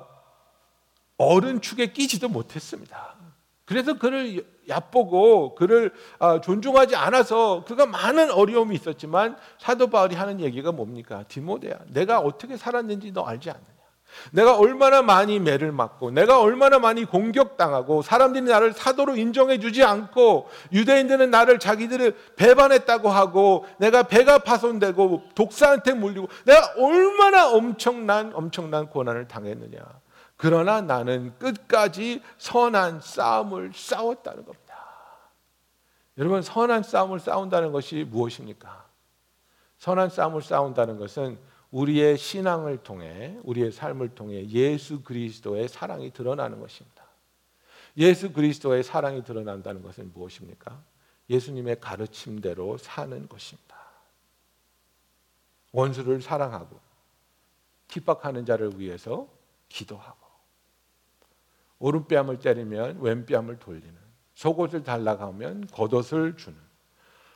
어른 1.17 1.59
축에 1.59 1.87
끼지도 1.87 2.29
못했습니다. 2.29 3.15
그래서 3.65 3.97
그를 3.97 4.45
얕보고 4.69 5.55
그를 5.55 5.91
아, 6.19 6.39
존중하지 6.39 6.95
않아서 6.95 7.65
그가 7.65 7.85
많은 7.85 8.31
어려움이 8.31 8.75
있었지만 8.75 9.35
사도 9.59 9.87
바울이 9.87 10.15
하는 10.15 10.39
얘기가 10.39 10.71
뭡니까? 10.71 11.25
디모데야, 11.27 11.77
내가 11.87 12.19
어떻게 12.19 12.55
살았는지 12.55 13.11
너 13.11 13.23
알지 13.23 13.49
않느냐? 13.49 13.76
내가 14.31 14.57
얼마나 14.57 15.01
많이 15.01 15.39
매를 15.39 15.71
맞고 15.71 16.11
내가 16.11 16.41
얼마나 16.41 16.79
많이 16.79 17.05
공격당하고 17.05 18.01
사람들이 18.01 18.45
나를 18.45 18.73
사도로 18.73 19.15
인정해 19.15 19.59
주지 19.59 19.83
않고 19.83 20.49
유대인들은 20.71 21.29
나를 21.29 21.59
자기들을 21.59 22.15
배반했다고 22.35 23.09
하고 23.09 23.65
내가 23.77 24.03
배가 24.03 24.39
파손되고 24.39 25.29
독사한테 25.35 25.93
물리고 25.93 26.27
내가 26.45 26.73
얼마나 26.77 27.49
엄청난 27.49 28.31
엄청난 28.33 28.89
고난을 28.89 29.27
당했느냐. 29.27 29.79
그러나 30.37 30.81
나는 30.81 31.33
끝까지 31.39 32.21
선한 32.37 33.01
싸움을 33.01 33.71
싸웠다는 33.73 34.45
겁니다. 34.45 34.67
여러분, 36.19 36.41
선한 36.41 36.83
싸움을 36.83 37.19
싸운다는 37.19 37.71
것이 37.71 38.05
무엇입니까? 38.07 38.85
선한 39.79 40.09
싸움을 40.09 40.41
싸운다는 40.41 40.97
것은 40.97 41.39
우리의 41.71 42.17
신앙을 42.17 42.77
통해, 42.83 43.37
우리의 43.43 43.71
삶을 43.71 44.15
통해 44.15 44.47
예수 44.47 45.03
그리스도의 45.03 45.67
사랑이 45.67 46.11
드러나는 46.11 46.59
것입니다. 46.59 47.05
예수 47.97 48.31
그리스도의 48.31 48.83
사랑이 48.83 49.23
드러난다는 49.23 49.81
것은 49.81 50.11
무엇입니까? 50.13 50.81
예수님의 51.29 51.79
가르침대로 51.79 52.77
사는 52.77 53.27
것입니다. 53.27 53.75
원수를 55.71 56.21
사랑하고 56.21 56.79
핍박하는 57.87 58.45
자를 58.45 58.79
위해서 58.79 59.27
기도하고 59.69 60.27
오른뺨을 61.79 62.39
때리면 62.39 63.01
왼뺨을 63.01 63.59
돌리는 63.59 63.95
속옷을 64.35 64.83
달라고 64.83 65.25
하면 65.25 65.67
겉옷을 65.67 66.37
주는 66.37 66.57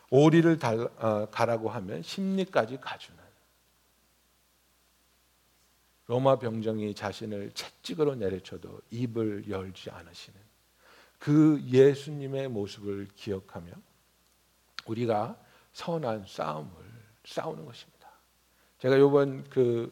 오리를 0.10 0.58
달, 0.60 0.90
어, 0.98 1.28
가라고 1.32 1.70
하면 1.70 2.02
심리까지 2.02 2.80
가주는 2.80 3.21
로마 6.12 6.38
병정이 6.38 6.94
자신을 6.94 7.52
채찍으로 7.54 8.16
내려쳐도 8.16 8.82
입을 8.90 9.50
열지 9.50 9.92
않으시는 9.92 10.38
그 11.18 11.62
예수님의 11.66 12.50
모습을 12.50 13.08
기억하며 13.16 13.72
우리가 14.88 15.42
선한 15.72 16.26
싸움을 16.28 16.70
싸우는 17.24 17.66
것입니다. 17.66 18.10
제가 18.80 18.98
이번 18.98 19.46
그 19.50 19.90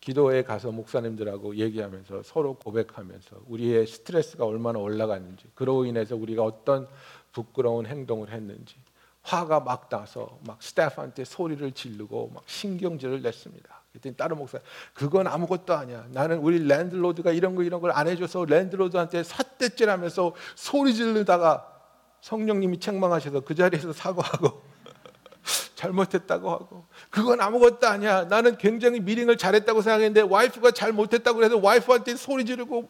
기도에 0.00 0.42
가서 0.42 0.72
목사님들하고 0.72 1.56
얘기하면서 1.56 2.22
서로 2.22 2.54
고백하면서 2.54 3.42
우리의 3.48 3.86
스트레스가 3.86 4.46
얼마나 4.46 4.78
올라갔는지 4.78 5.48
그로 5.54 5.84
인해서 5.84 6.16
우리가 6.16 6.44
어떤 6.44 6.88
부끄러운 7.32 7.84
행동을 7.84 8.30
했는지 8.30 8.74
화가 9.28 9.60
막 9.60 9.90
나서 9.90 10.38
막 10.46 10.62
스태프한테 10.62 11.24
소리를 11.24 11.70
지르고 11.72 12.30
막 12.34 12.42
신경질을 12.46 13.20
냈습니다. 13.20 13.82
그랬더니 13.92 14.16
다른 14.16 14.38
목사 14.38 14.58
그건 14.94 15.26
아무것도 15.26 15.74
아니야. 15.74 16.06
나는 16.10 16.38
우리 16.38 16.66
랜드로드가 16.66 17.32
이런 17.32 17.54
거 17.54 17.62
이런 17.62 17.80
걸 17.82 17.90
안 17.92 18.08
해줘서 18.08 18.46
랜드로드한테 18.46 19.22
삿대질하면서 19.24 20.34
소리 20.54 20.94
지르다가 20.94 21.66
성령님이 22.22 22.80
책망하셔서 22.80 23.40
그 23.40 23.54
자리에서 23.54 23.92
사과하고 23.92 24.62
잘못했다고 25.76 26.50
하고 26.50 26.86
그건 27.10 27.40
아무것도 27.42 27.86
아니야. 27.86 28.24
나는 28.24 28.56
굉장히 28.56 28.98
미링을 29.00 29.36
잘했다고 29.36 29.82
생각했는데 29.82 30.22
와이프가 30.22 30.70
잘못했다고 30.70 31.44
해서 31.44 31.58
와이프한테 31.58 32.16
소리 32.16 32.44
지르고 32.46 32.88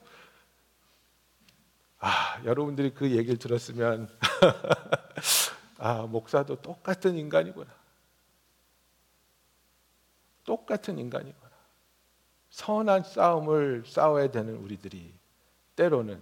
아 1.98 2.38
여러분들이 2.44 2.94
그 2.94 3.11
얘기를 3.11 3.38
들었으면 3.38 4.09
아 5.78 6.02
목사도 6.02 6.60
똑같은 6.60 7.16
인간이구나. 7.16 7.72
똑같은 10.44 10.98
인간이구나. 10.98 11.48
선한 12.50 13.04
싸움을 13.04 13.84
싸워야 13.86 14.30
되는 14.30 14.56
우리들이 14.56 15.14
때로는 15.76 16.20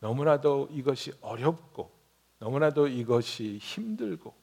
너무나도 0.00 0.68
이것이 0.70 1.12
어렵고 1.20 1.90
너무나도 2.38 2.88
이것이 2.88 3.58
힘들고 3.58 4.34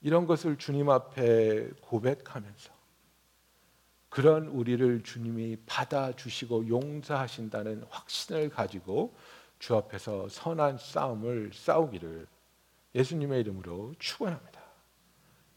이런 0.00 0.26
것을 0.26 0.56
주님 0.58 0.90
앞에 0.90 1.70
고백하면서 1.80 2.72
그런 4.10 4.46
우리를 4.46 5.02
주님이 5.02 5.56
받아주시고 5.66 6.68
용서하신다는 6.68 7.84
확신을 7.90 8.48
가지고 8.48 9.14
주 9.58 9.74
앞에서 9.76 10.28
선한 10.28 10.78
싸움을 10.78 11.52
싸우기를 11.52 12.26
예수님의 12.94 13.40
이름으로 13.40 13.94
축원합니다. 13.98 14.62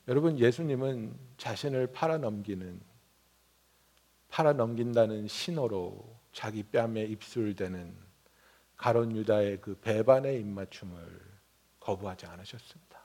여러분 0.08 0.40
예수님은 0.40 1.18
자신을 1.38 1.88
팔아넘기는 1.88 2.80
팔아넘긴다는 4.30 5.28
신호로 5.28 6.18
자기 6.32 6.64
뺨에 6.64 7.04
입술대는 7.04 7.96
가론 8.76 9.16
유다의 9.16 9.60
그 9.62 9.76
배반의 9.76 10.40
입맞춤을 10.40 11.22
거부하지 11.80 12.26
않으셨습니다. 12.28 13.02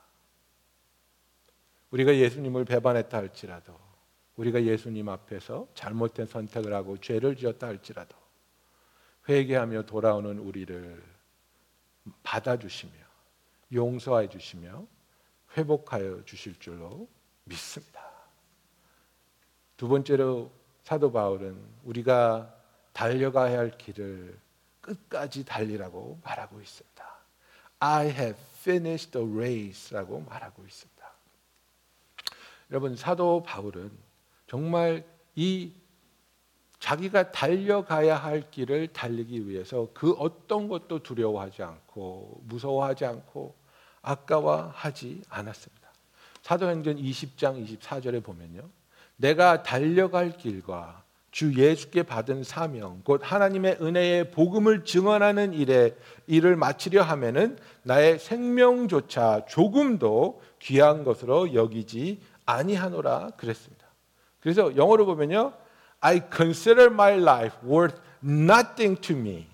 우리가 1.91 2.15
예수님을 2.15 2.65
배반했다 2.65 3.17
할지라도 3.17 3.77
우리가 4.35 4.63
예수님 4.63 5.09
앞에서 5.09 5.67
잘못된 5.75 6.25
선택을 6.25 6.73
하고 6.73 6.97
죄를 6.97 7.35
지었다 7.35 7.67
할지라도 7.67 8.15
회개하며 9.27 9.83
돌아오는 9.83 10.37
우리를 10.39 11.03
받아주시며 12.23 12.93
용서해 13.71 14.29
주시며 14.29 14.85
회복하여 15.57 16.23
주실 16.25 16.59
줄로 16.59 17.07
믿습니다. 17.45 18.03
두 19.77 19.87
번째로 19.87 20.51
사도 20.83 21.11
바울은 21.11 21.57
우리가 21.83 22.53
달려가야 22.91 23.57
할 23.57 23.77
길을 23.77 24.39
끝까지 24.81 25.45
달리라고 25.45 26.19
말하고 26.23 26.59
있습니다. 26.59 27.03
I 27.79 28.07
have 28.07 28.39
finished 28.59 29.11
the 29.11 29.27
race라고 29.27 30.21
말하고 30.21 30.63
있습니다. 30.63 30.93
여러분 32.71 32.95
사도 32.95 33.43
바울은 33.43 33.91
정말 34.47 35.05
이 35.35 35.73
자기가 36.83 37.31
달려가야 37.31 38.17
할 38.17 38.51
길을 38.51 38.89
달리기 38.89 39.47
위해서 39.47 39.87
그 39.93 40.11
어떤 40.19 40.67
것도 40.67 41.01
두려워하지 41.01 41.63
않고 41.63 42.41
무서워하지 42.43 43.05
않고 43.05 43.55
아까워하지 44.01 45.21
않았습니다. 45.29 45.87
사도행전 46.41 46.97
20장 46.97 47.65
24절에 47.79 48.21
보면요. 48.21 48.67
내가 49.15 49.63
달려갈 49.63 50.35
길과 50.35 51.03
주 51.31 51.53
예수께 51.53 52.03
받은 52.03 52.43
사명 52.43 52.99
곧 53.05 53.21
하나님의 53.23 53.77
은혜의 53.79 54.31
복음을 54.31 54.83
증언하는 54.83 55.53
일에 55.53 55.95
일을 56.27 56.57
마치려 56.57 57.01
하면은 57.01 57.57
나의 57.83 58.19
생명조차 58.19 59.45
조금도 59.45 60.41
귀한 60.59 61.05
것으로 61.05 61.53
여기지 61.53 62.19
아니하노라 62.45 63.29
그랬습니다. 63.37 63.87
그래서 64.41 64.75
영어로 64.75 65.05
보면요. 65.05 65.62
I 66.02 66.20
consider 66.20 66.90
my 66.90 67.16
life 67.16 67.52
worth 67.62 68.00
nothing 68.22 68.96
to 68.98 69.14
me. 69.14 69.48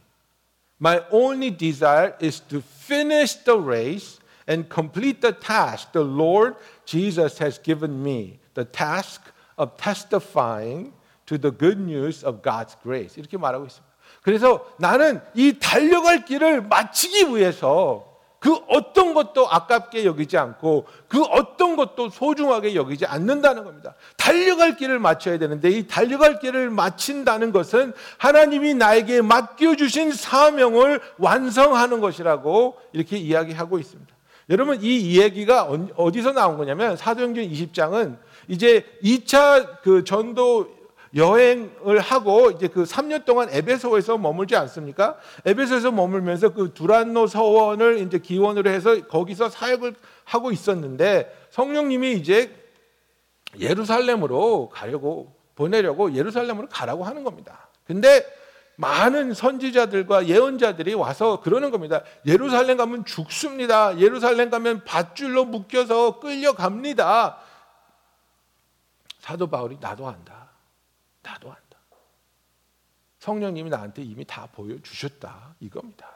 My 0.79 1.03
only 1.11 1.51
desire 1.51 2.15
is 2.21 2.41
to 2.51 2.61
finish 2.61 3.35
the 3.35 3.59
race 3.59 4.19
and 4.47 4.69
complete 4.69 5.21
the 5.21 5.33
task 5.33 5.93
the 5.93 6.05
Lord 6.05 6.57
Jesus 6.85 7.39
has 7.39 7.59
given 7.59 8.03
me. 8.03 8.39
The 8.55 8.65
task 8.65 9.23
of 9.57 9.77
testifying 9.77 10.93
to 11.27 11.39
the 11.39 11.51
good 11.51 11.81
news 11.81 12.23
of 12.23 12.43
God's 12.43 12.77
grace. 12.83 13.17
이렇게 13.17 13.39
말하고 13.39 13.65
있습니다. 13.67 13.95
그래서 14.23 14.67
나는 14.79 15.21
이 15.35 15.59
달려갈 15.59 16.25
길을 16.25 16.63
마치기 16.63 17.35
위해서 17.35 18.08
그 18.40 18.54
어떤 18.70 19.14
것도 19.14 19.50
아깝게 19.50 20.06
여기지 20.06 20.38
않고 20.38 20.86
그 21.08 21.22
어떤 21.24 21.76
것도 21.76 22.10
소중하게 22.10 22.74
여기지 22.76 23.06
않는다는 23.06 23.66
겁니다. 23.66 23.96
달려갈 24.16 24.78
길을 24.78 24.98
마쳐야 25.00 25.38
되는데 25.38 25.70
이 25.70 25.88
달려갈 25.88 26.40
길을 26.40 26.70
마친다는 26.70 27.52
것은 27.52 27.94
하나님이 28.18 28.76
나에게 28.76 29.22
맡겨주신 29.22 30.14
사명을 30.14 31.02
완성하는 31.18 32.00
것이라고 32.00 32.78
이렇게 32.94 33.18
이야기하고 33.18 33.78
있습니다. 33.78 34.16
여러분 34.50 34.82
이 34.82 34.98
이야기가 34.98 35.70
어디서 35.96 36.32
나온 36.32 36.58
거냐면 36.58 36.98
사도행전 36.98 37.44
20장은 37.44 38.18
이제 38.48 38.86
2차 39.04 39.82
그 39.84 40.04
전도 40.04 40.79
여행을 41.16 42.00
하고 42.00 42.52
이제 42.52 42.68
그 42.68 42.84
3년 42.84 43.26
동안 43.26 43.50
에베소에서 43.52 44.18
머물지 44.18 44.56
않습니까? 44.56 45.18
에베소에서 45.46 45.92
머물면서 45.92 46.54
그 46.54 46.74
두란노 46.74 47.28
서원을 47.28 48.00
이제 48.00 48.20
기원으로 48.20 48.70
해서 48.70 49.08
거기서 49.08 49.50
사역을 49.50 49.96
하고 50.26 50.52
있었는데 50.52 51.48
성령님이 51.50 52.14
이제 52.14 52.56
예루살렘으로 53.58 54.70
가려고 54.70 55.34
보내려고 55.56 56.14
예루살렘으로 56.14 56.68
가라고 56.70 57.04
하는 57.04 57.24
겁니다. 57.24 57.68
근데 57.86 58.24
많은 58.76 59.34
선지자들과 59.34 60.28
예언자들이 60.28 60.94
와서 60.94 61.42
그러는 61.42 61.70
겁니다. 61.70 62.02
예루살렘 62.26 62.78
가면 62.78 63.04
죽습니다. 63.04 64.00
예루살렘 64.00 64.50
가면 64.50 64.86
밧줄로 64.86 65.44
묶여서 65.44 66.20
끌려갑니다. 66.20 67.40
사도 69.20 69.48
바울이 69.48 69.78
나도 69.82 70.08
안다. 70.08 70.39
나도 71.30 71.50
안다. 71.50 71.78
성령님이 73.20 73.70
나한테 73.70 74.02
이미 74.02 74.26
다 74.26 74.48
보여주셨다. 74.52 75.56
이겁니다. 75.60 76.10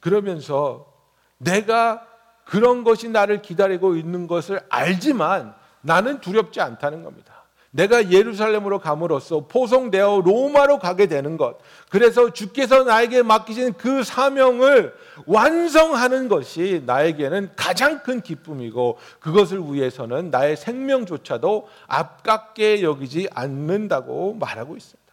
그러면서 0.00 0.92
내가 1.38 2.06
그런 2.44 2.82
것이 2.82 3.08
나를 3.08 3.42
기다리고 3.42 3.96
있는 3.96 4.26
것을 4.26 4.60
알지만 4.68 5.54
나는 5.82 6.20
두렵지 6.20 6.60
않다는 6.60 7.04
겁니다. 7.04 7.29
내가 7.72 8.10
예루살렘으로 8.10 8.80
감으로써 8.80 9.46
포송되어 9.46 10.22
로마로 10.24 10.78
가게 10.78 11.06
되는 11.06 11.36
것. 11.36 11.58
그래서 11.88 12.32
주께서 12.32 12.82
나에게 12.82 13.22
맡기신 13.22 13.74
그 13.74 14.02
사명을 14.02 14.92
완성하는 15.26 16.28
것이 16.28 16.82
나에게는 16.84 17.50
가장 17.54 18.02
큰 18.02 18.20
기쁨이고 18.20 18.98
그것을 19.20 19.60
위해서는 19.72 20.30
나의 20.30 20.56
생명조차도 20.56 21.68
아깝게 21.86 22.82
여기지 22.82 23.28
않는다고 23.32 24.34
말하고 24.34 24.76
있습니다. 24.76 25.12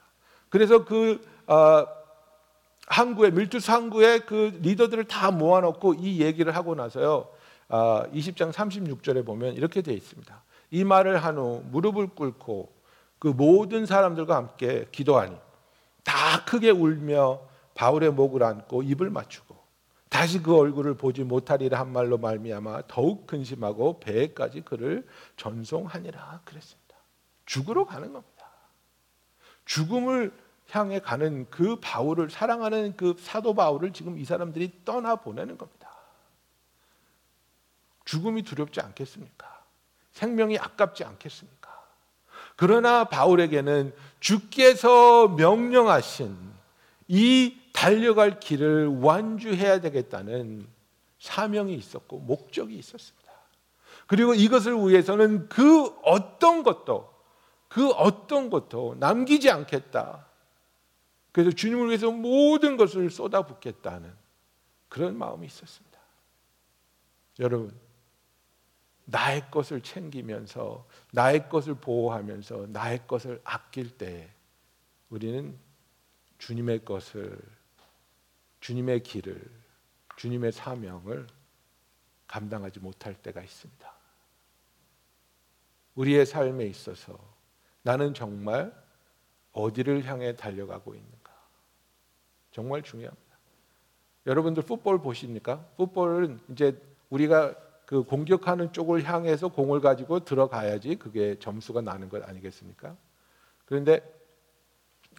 그래서 0.49 0.83
그 0.83 1.21
어, 1.45 1.85
항구에 2.87 3.31
밀투스 3.31 3.69
항구에 3.69 4.19
그 4.19 4.57
리더들을 4.63 5.03
다 5.05 5.29
모아놓고 5.29 5.95
이 5.95 6.21
얘기를 6.21 6.55
하고 6.55 6.73
나서요. 6.73 7.27
아, 7.69 8.05
20장 8.13 8.51
36절에 8.51 9.25
보면 9.25 9.55
이렇게 9.55 9.81
되어 9.81 9.93
있습니다. 9.93 10.41
이 10.71 10.83
말을 10.83 11.23
한 11.23 11.37
후 11.37 11.63
무릎을 11.71 12.09
꿇고 12.09 12.73
그 13.19 13.27
모든 13.27 13.85
사람들과 13.85 14.35
함께 14.35 14.87
기도하니 14.91 15.35
다 16.03 16.45
크게 16.45 16.69
울며 16.69 17.41
바울의 17.75 18.11
목을 18.11 18.43
안고 18.43 18.83
입을 18.83 19.09
맞추고 19.09 19.55
다시 20.09 20.41
그 20.41 20.55
얼굴을 20.55 20.95
보지 20.95 21.23
못하리라 21.23 21.79
한 21.79 21.91
말로 21.91 22.17
말미암아 22.17 22.83
더욱 22.87 23.27
근심하고 23.27 23.99
배에까지 23.99 24.61
그를 24.61 25.05
전송하니라 25.35 26.41
그랬습니다. 26.45 26.95
죽으러 27.45 27.85
가는 27.85 28.13
겁니다. 28.13 28.47
죽음을 29.65 30.33
향해 30.71 30.99
가는 30.99 31.49
그 31.49 31.77
바울을 31.81 32.29
사랑하는 32.29 32.95
그 32.97 33.15
사도 33.19 33.53
바울을 33.53 33.93
지금 33.93 34.17
이 34.17 34.25
사람들이 34.25 34.81
떠나 34.85 35.17
보내는 35.17 35.57
겁니다. 35.57 35.89
죽음이 38.05 38.43
두렵지 38.43 38.79
않겠습니까? 38.79 39.56
생명이 40.17 40.57
아깝지 40.57 41.03
않겠습니까? 41.03 41.69
그러나 42.55 43.03
바울에게는 43.03 43.93
주께서 44.19 45.27
명령하신 45.27 46.35
이 47.07 47.55
달려갈 47.71 48.39
길을 48.39 48.99
완주해야 48.99 49.79
되겠다는 49.79 50.67
사명이 51.19 51.75
있었고 51.75 52.17
목적이 52.17 52.77
있었습니다. 52.77 53.31
그리고 54.07 54.33
이것을 54.33 54.75
위해서는 54.87 55.49
그 55.49 55.85
어떤 56.03 56.63
것도 56.63 57.13
그 57.67 57.91
어떤 57.91 58.49
것도 58.49 58.95
남기지 58.99 59.51
않겠다. 59.51 60.25
그래서 61.31 61.51
주님을 61.51 61.89
위해서 61.89 62.09
모든 62.09 62.75
것을 62.75 63.11
쏟아붓겠다는 63.11 64.11
그런 64.89 65.15
마음이 65.15 65.45
있었습니다. 65.45 65.99
여러분, 67.39 67.86
나의 69.09 69.49
것을 69.49 69.81
챙기면서 69.81 70.85
나의 71.13 71.47
것을 71.47 71.75
보호하면서 71.75 72.67
나의 72.67 73.07
것을 73.07 73.39
아낄 73.45 73.97
때 73.97 74.29
우리는 75.09 75.57
주님의 76.39 76.83
것을 76.83 77.39
주님의 78.59 79.03
길을 79.03 79.49
주님의 80.17 80.51
사명을 80.51 81.25
감당하지 82.27 82.79
못할 82.81 83.13
때가 83.15 83.41
있습니다. 83.41 83.93
우리의 85.95 86.25
삶에 86.25 86.65
있어서 86.65 87.17
나는 87.83 88.13
정말 88.13 88.73
어디를 89.53 90.03
향해 90.05 90.35
달려가고 90.35 90.95
있는가? 90.95 91.33
정말 92.51 92.83
중요합니다. 92.83 93.37
여러분들 94.25 94.63
풋볼 94.63 95.01
보십니까? 95.01 95.65
풋볼은 95.77 96.41
이제 96.49 96.77
우리가 97.09 97.55
그 97.87 98.03
공격하는 98.03 98.73
쪽을 98.73 99.05
향해서 99.05 99.47
공을 99.47 99.79
가지고 99.79 100.19
들어가야지 100.19 100.97
그게 100.97 101.39
점수가 101.39 101.79
나는 101.81 102.09
것 102.09 102.21
아니겠습니까? 102.27 102.97
그런데 103.63 104.01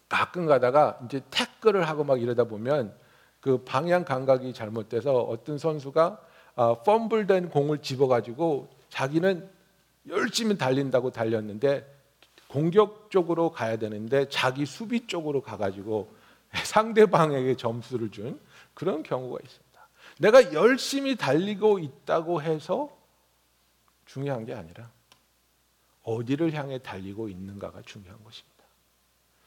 가끔 0.06 0.44
가다가 0.44 1.00
이제 1.06 1.22
태클을 1.30 1.88
하고 1.88 2.04
막 2.04 2.20
이러다 2.20 2.44
보면 2.44 2.94
그 3.40 3.64
방향 3.64 4.04
감각이 4.04 4.52
잘못돼서 4.52 5.14
어떤 5.14 5.56
선수가 5.56 6.20
아, 6.56 6.74
펌블된 6.82 7.48
공을 7.48 7.78
집어가지고 7.78 8.68
자기는 8.90 9.48
열심히 10.08 10.58
달린다고 10.58 11.10
달렸는데 11.10 11.86
공격 12.48 13.10
쪽으로 13.10 13.50
가야 13.50 13.78
되는데 13.78 14.28
자기 14.28 14.66
수비 14.66 15.06
쪽으로 15.06 15.40
가가지고 15.40 16.14
상대방에게 16.52 17.56
점수를 17.56 18.10
준 18.10 18.38
그런 18.74 19.02
경우가 19.02 19.38
있습니다. 19.42 19.67
내가 20.18 20.52
열심히 20.52 21.16
달리고 21.16 21.78
있다고 21.78 22.42
해서 22.42 22.96
중요한 24.06 24.44
게 24.44 24.54
아니라 24.54 24.90
어디를 26.02 26.52
향해 26.54 26.78
달리고 26.78 27.28
있는가가 27.28 27.82
중요한 27.82 28.22
것입니다. 28.24 28.64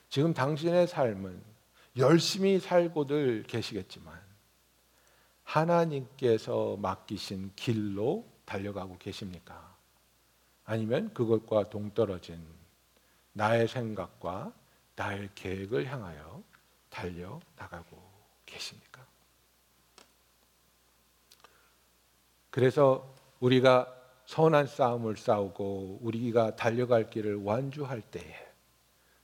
지금 0.09 0.33
당신의 0.33 0.87
삶은 0.87 1.41
열심히 1.97 2.59
살고들 2.59 3.43
계시겠지만 3.43 4.19
하나님께서 5.43 6.77
맡기신 6.77 7.51
길로 7.55 8.25
달려가고 8.45 8.97
계십니까? 8.97 9.75
아니면 10.65 11.13
그것과 11.13 11.69
동떨어진 11.69 12.45
나의 13.33 13.67
생각과 13.67 14.53
나의 14.95 15.29
계획을 15.35 15.87
향하여 15.87 16.43
달려 16.89 17.39
나가고 17.57 17.97
계십니까? 18.45 18.90
그래서 22.51 23.15
우리가 23.39 23.97
선한 24.25 24.67
싸움을 24.67 25.17
싸우고 25.17 25.99
우리가 26.01 26.55
달려갈 26.55 27.09
길을 27.09 27.43
완주할 27.43 28.01
때에 28.01 28.51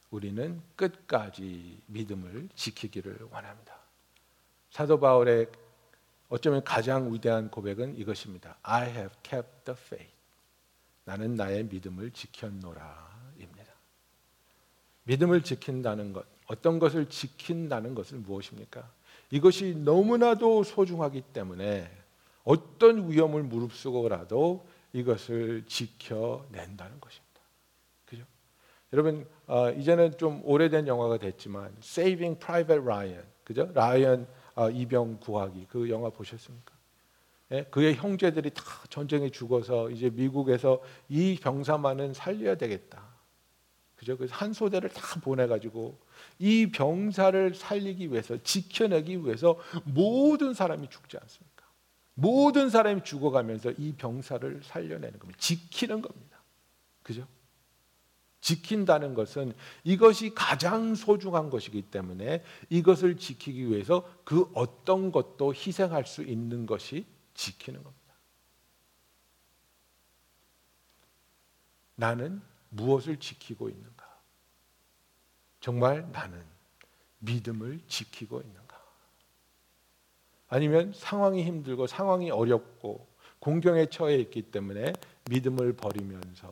우리는 0.09 0.61
끝까지 0.75 1.81
믿음을 1.85 2.49
지키기를 2.55 3.27
원합니다. 3.31 3.77
사도 4.71 4.99
바울의 4.99 5.47
어쩌면 6.29 6.63
가장 6.63 7.13
위대한 7.13 7.49
고백은 7.49 7.97
이것입니다. 7.97 8.57
I 8.63 8.89
have 8.89 9.15
kept 9.23 9.65
the 9.65 9.77
faith. 9.79 10.13
나는 11.03 11.35
나의 11.35 11.65
믿음을 11.65 12.11
지켰노라입니다. 12.11 13.73
믿음을 15.03 15.41
지킨다는 15.41 16.11
것, 16.11 16.25
어떤 16.47 16.79
것을 16.79 17.07
지킨다는 17.07 17.95
것은 17.95 18.23
무엇입니까? 18.23 18.89
이것이 19.31 19.75
너무나도 19.75 20.63
소중하기 20.63 21.21
때문에 21.33 21.89
어떤 22.47 23.11
위험을 23.11 23.43
무릅쓰고라도 23.43 24.65
이것을 24.93 25.65
지켜낸다는 25.67 27.01
것입니다. 27.01 27.41
그죠? 28.05 28.23
여러분 28.93 29.27
어, 29.47 29.69
이제는 29.71 30.17
좀 30.17 30.41
오래된 30.45 30.87
영화가 30.87 31.17
됐지만 31.17 31.75
Saving 31.79 32.39
Private 32.39 32.81
Ryan, 32.81 33.23
그죠? 33.43 33.69
라이언 33.73 34.27
어, 34.55 34.69
이병 34.69 35.19
구하기 35.19 35.67
그 35.69 35.89
영화 35.89 36.09
보셨습니까? 36.09 36.73
예? 37.51 37.63
그의 37.65 37.95
형제들이 37.95 38.51
다 38.51 38.63
전쟁에 38.89 39.29
죽어서 39.29 39.89
이제 39.89 40.09
미국에서 40.09 40.81
이 41.09 41.37
병사만은 41.41 42.13
살려야 42.13 42.55
되겠다. 42.55 43.05
그죠? 43.97 44.15
그래서 44.15 44.33
한 44.35 44.53
소대를 44.53 44.89
다 44.89 45.19
보내가지고 45.19 45.99
이 46.39 46.71
병사를 46.71 47.55
살리기 47.55 48.11
위해서 48.11 48.41
지켜내기 48.41 49.25
위해서 49.25 49.59
모든 49.83 50.53
사람이 50.53 50.89
죽지 50.89 51.17
않습니까? 51.17 51.56
모든 52.19 52.71
사람이 52.71 53.03
죽어가면서 53.03 53.73
이 53.77 53.93
병사를 53.93 54.63
살려내는 54.63 55.19
겁니다. 55.19 55.39
지키는 55.39 56.01
겁니다. 56.01 56.41
그죠? 57.03 57.27
지킨다는 58.41 59.13
것은 59.13 59.53
이것이 59.83 60.33
가장 60.33 60.95
소중한 60.95 61.51
것이기 61.51 61.83
때문에 61.83 62.43
이것을 62.69 63.17
지키기 63.17 63.69
위해서 63.69 64.11
그 64.23 64.49
어떤 64.55 65.11
것도 65.11 65.53
희생할 65.53 66.07
수 66.07 66.23
있는 66.23 66.65
것이 66.65 67.05
지키는 67.35 67.83
겁니다. 67.83 68.15
나는 71.93 72.41
무엇을 72.69 73.19
지키고 73.19 73.69
있는가? 73.69 74.07
정말 75.59 76.11
나는 76.11 76.43
믿음을 77.19 77.79
지키고 77.87 78.41
있는가? 78.41 78.66
아니면 80.47 80.93
상황이 80.93 81.43
힘들고 81.43 81.87
상황이 81.87 82.31
어렵고 82.31 83.07
공경에 83.39 83.85
처해 83.87 84.15
있기 84.17 84.43
때문에 84.43 84.93
믿음을 85.29 85.73
버리면서 85.73 86.51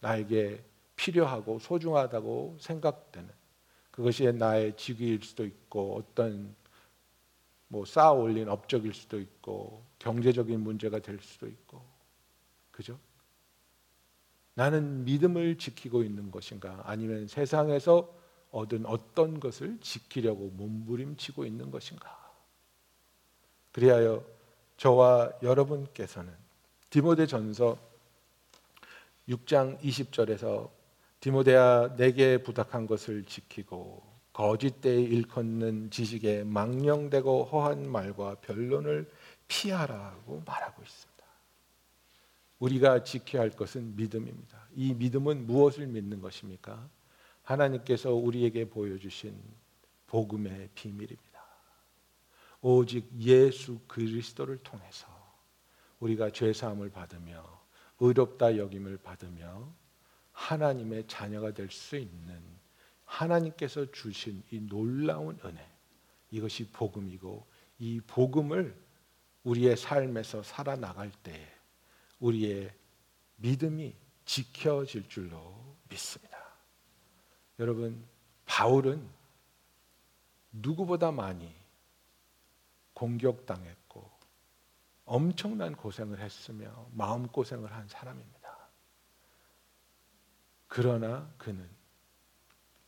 나에게 0.00 0.62
필요하고 0.96 1.58
소중하다고 1.58 2.58
생각되는 2.60 3.30
그것이 3.90 4.32
나의 4.32 4.76
직위일 4.76 5.22
수도 5.22 5.44
있고 5.44 5.96
어떤 5.96 6.54
뭐 7.68 7.84
쌓아 7.84 8.12
올린 8.12 8.48
업적일 8.48 8.92
수도 8.92 9.20
있고 9.20 9.84
경제적인 9.98 10.60
문제가 10.60 10.98
될 10.98 11.20
수도 11.20 11.46
있고 11.46 11.82
그죠? 12.70 12.98
나는 14.54 15.04
믿음을 15.04 15.56
지키고 15.56 16.02
있는 16.02 16.30
것인가 16.30 16.82
아니면 16.84 17.26
세상에서 17.26 18.12
얻은 18.50 18.84
어떤 18.84 19.40
것을 19.40 19.78
지키려고 19.80 20.50
몸부림치고 20.50 21.46
있는 21.46 21.70
것인가? 21.70 22.21
그리하여 23.72 24.24
저와 24.76 25.32
여러분께서는 25.42 26.32
디모데 26.90 27.26
전서 27.26 27.78
6장 29.28 29.80
20절에서 29.80 30.70
디모데야 31.20 31.96
내게 31.96 32.42
부탁한 32.42 32.86
것을 32.86 33.24
지키고 33.24 34.02
거짓 34.32 34.80
때에 34.80 35.00
일컫는 35.00 35.90
지식에 35.90 36.44
망령되고 36.44 37.44
허한 37.44 37.90
말과 37.90 38.34
변론을 38.36 39.10
피하라고 39.46 40.42
말하고 40.46 40.82
있습니다. 40.82 41.12
우리가 42.58 43.04
지켜야 43.04 43.42
할 43.42 43.50
것은 43.50 43.96
믿음입니다. 43.96 44.66
이 44.74 44.94
믿음은 44.94 45.46
무엇을 45.46 45.86
믿는 45.86 46.20
것입니까? 46.20 46.88
하나님께서 47.42 48.12
우리에게 48.12 48.68
보여주신 48.68 49.36
복음의 50.06 50.70
비밀입니다. 50.74 51.31
오직 52.62 53.08
예수 53.18 53.80
그리스도를 53.88 54.58
통해서 54.62 55.06
우리가 55.98 56.30
죄 56.30 56.52
사함을 56.52 56.90
받으며 56.90 57.60
의롭다 58.00 58.56
여김을 58.56 58.98
받으며 58.98 59.72
하나님의 60.32 61.06
자녀가 61.06 61.52
될 61.52 61.70
수 61.70 61.96
있는 61.96 62.40
하나님께서 63.04 63.90
주신 63.90 64.42
이 64.50 64.60
놀라운 64.60 65.38
은혜 65.44 65.68
이것이 66.30 66.70
복음이고 66.70 67.46
이 67.78 68.00
복음을 68.06 68.74
우리의 69.44 69.76
삶에서 69.76 70.42
살아나갈 70.42 71.10
때 71.22 71.52
우리의 72.20 72.72
믿음이 73.36 73.94
지켜질 74.24 75.08
줄로 75.08 75.76
믿습니다. 75.88 76.38
여러분 77.58 78.02
바울은 78.46 79.06
누구보다 80.52 81.10
많이 81.10 81.61
공격당했고 83.02 84.08
엄청난 85.06 85.74
고생을 85.74 86.20
했으며 86.20 86.88
마음 86.92 87.26
고생을 87.26 87.72
한 87.72 87.88
사람입니다. 87.88 88.68
그러나 90.68 91.28
그는 91.36 91.68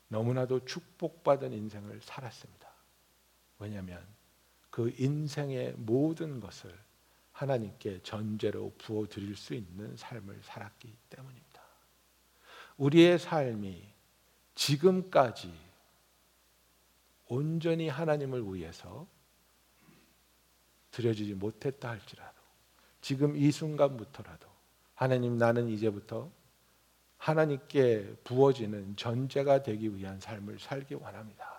너무나도 0.06 0.66
축복받은 0.66 1.52
인생을 1.52 2.00
살았습니다. 2.00 2.72
왜냐하면 3.58 4.06
그 4.70 4.94
인생의 4.96 5.74
모든 5.78 6.38
것을 6.38 6.78
하나님께 7.32 8.02
전제로 8.04 8.72
부어 8.78 9.08
드릴 9.08 9.34
수 9.34 9.52
있는 9.52 9.96
삶을 9.96 10.42
살았기 10.44 10.96
때문입니다. 11.10 11.62
우리의 12.76 13.18
삶이 13.18 13.92
지금까지 14.54 15.52
온전히 17.26 17.88
하나님을 17.88 18.44
위해서 18.54 19.08
드려지지 20.94 21.34
못했다 21.34 21.90
할지라도 21.90 22.40
지금 23.00 23.36
이 23.36 23.50
순간부터라도 23.50 24.48
하나님 24.94 25.36
나는 25.36 25.68
이제부터 25.68 26.30
하나님께 27.16 28.16
부어지는 28.22 28.96
전제가 28.96 29.62
되기 29.62 29.94
위한 29.96 30.20
삶을 30.20 30.60
살기 30.60 30.94
원합니다. 30.94 31.52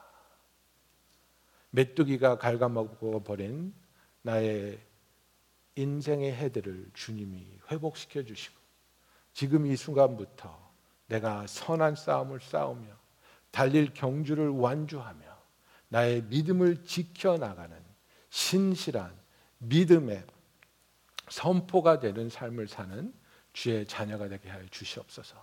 메뚜기가 1.72 2.38
갉아먹어 2.38 3.24
버린 3.24 3.74
나의 4.22 4.80
인생의 5.76 6.34
해들을 6.34 6.92
주님이 6.94 7.60
회복시켜 7.70 8.24
주시고 8.24 8.56
지금 9.34 9.66
이 9.66 9.76
순간부터 9.76 10.74
내가 11.08 11.46
선한 11.46 11.96
싸움을 11.96 12.40
싸우며 12.40 12.88
달릴 13.52 13.94
경주를 13.94 14.48
완주하며 14.48 15.26
나의 15.90 16.24
믿음을 16.24 16.86
지켜 16.86 17.38
나가는 17.38 17.78
신실한 18.30 19.25
믿음의 19.60 20.24
선포가 21.30 21.99
되는 21.99 22.30
삶을 22.30 22.68
사는 22.68 23.14
주의 23.53 23.86
자녀가 23.88 24.28
되게 24.28 24.49
하여 24.49 24.66
주시옵소서. 24.70 25.36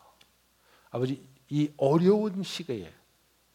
아버지 0.91 1.27
이 1.49 1.71
어려운 1.77 2.43
시기에 2.43 2.93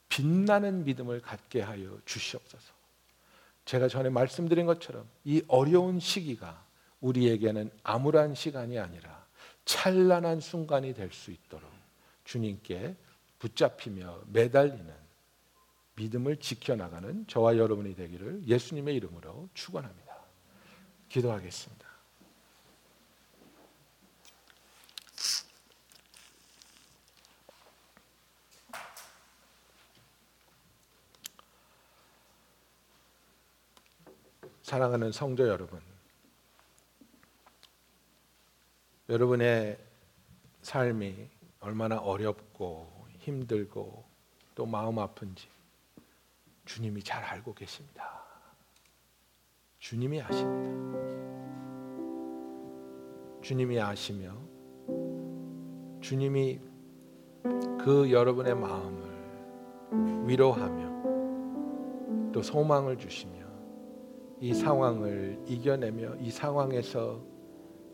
빛나는 0.10 0.84
믿음을 0.84 1.22
갖게 1.22 1.62
하여 1.62 1.99
주시옵소서. 2.05 2.74
제가 3.66 3.88
전에 3.88 4.10
말씀드린 4.10 4.66
것처럼 4.66 5.08
이 5.26 5.43
어려운 5.47 5.99
시기가 5.99 6.66
우리에게는 7.01 7.70
암울한 7.84 8.34
시간이 8.36 8.80
아니라 8.80 9.26
찬란한 9.66 10.39
순간이 10.39 10.93
될 10.93 11.12
수 11.12 11.32
있도록 11.32 11.70
주님께 12.24 12.95
붙잡히며 13.39 14.24
매달리는 14.28 14.93
믿음을 15.95 16.38
지켜나가는 16.38 17.26
저와 17.28 17.58
여러분이 17.58 17.95
되기를 17.95 18.43
예수님의 18.47 18.95
이름으로 18.95 19.49
축원합니다. 19.53 20.07
기도하겠습니다. 21.10 21.88
사랑하는 34.64 35.14
성도 35.14 35.47
여러분, 35.47 35.82
여러분의 39.08 39.80
삶이 40.62 41.30
얼마나 41.62 41.97
어렵고 41.99 43.08
힘들고 43.20 44.05
또 44.55 44.66
마음 44.66 44.99
아픈지 44.99 45.47
주님이 46.66 47.01
잘 47.01 47.24
알고 47.24 47.53
계십니다. 47.53 48.27
주님이 49.80 50.22
아십니다. 50.22 50.78
주님이 53.42 53.80
아시며 53.80 54.32
주님이 56.02 56.60
그 57.80 58.12
여러분의 58.12 58.56
마음을 58.56 59.08
위로하며 60.26 60.98
또 62.32 62.42
소망을 62.42 62.98
주시며 62.98 63.46
이 64.40 64.52
상황을 64.54 65.40
이겨내며 65.46 66.16
이 66.20 66.32
상황에서 66.32 67.22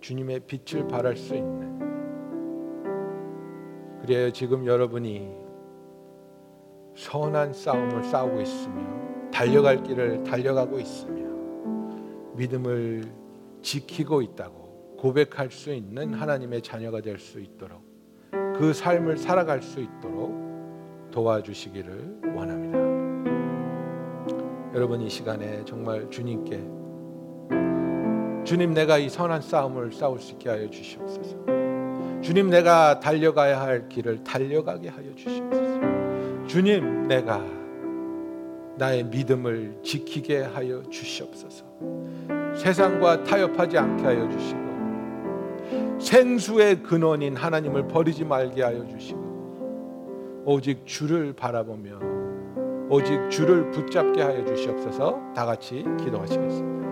주님의 0.02 0.42
빛을 0.48 0.88
발할 0.88 1.16
수 1.16 1.36
있는 1.36 1.80
그래야 4.02 4.32
지금 4.32 4.66
여러분이 4.66 5.44
선한 6.96 7.54
싸움을 7.54 8.04
싸우고 8.04 8.42
있으며 8.42 8.82
달려갈 9.32 9.84
길을 9.84 10.24
달려가고 10.24 10.80
있으며 10.80 11.23
믿음을 12.36 13.04
지키고 13.62 14.22
있다고 14.22 14.98
고백할 14.98 15.52
수 15.52 15.74
있는 15.74 16.14
하나님의 16.14 16.62
자녀가 16.62 17.02
될 17.02 17.20
수 17.20 17.40
있도록 17.40 17.84
그 18.58 18.74
삶을 18.74 19.18
살아갈 19.18 19.62
수 19.62 19.80
있도록 19.80 21.10
도와주시기를 21.12 22.22
원합니다. 22.36 22.80
여러분 24.74 25.02
이 25.02 25.10
시간에 25.10 25.64
정말 25.66 26.10
주님께 26.10 26.64
주님 28.44 28.74
내가 28.74 28.98
이 28.98 29.10
선한 29.10 29.42
싸움을 29.42 29.92
싸울 29.94 30.20
수 30.20 30.34
있게 30.34 30.50
하여 30.50 30.70
주시옵소서. 30.70 31.38
주님 32.22 32.50
내가 32.50 33.00
달려가야 33.00 33.62
할 33.62 33.88
길을 33.90 34.24
달려가게 34.24 34.90
하여 34.90 35.14
주시옵소서. 35.16 36.48
주님 36.48 37.08
내가 37.08 37.42
나의 38.78 39.04
믿음을 39.06 39.78
지키게 39.84 40.42
하여 40.42 40.82
주시옵소서. 40.90 41.66
세상과 42.56 43.24
타협하지 43.24 43.78
않게 43.78 44.04
하여 44.04 44.30
주시고 44.30 44.64
생수의 46.00 46.84
근원인 46.84 47.36
하나님을 47.36 47.88
버리지 47.88 48.26
말게 48.26 48.62
하여 48.64 48.86
주시고 48.88 50.44
오직 50.46 50.86
주를 50.86 51.34
바라보며 51.34 52.00
오직 52.90 53.30
주를 53.30 53.72
붙잡게 53.72 54.22
하여 54.22 54.46
주시옵소서. 54.46 55.34
다 55.36 55.46
같이 55.46 55.86
기도하시겠습니다. 56.04 56.83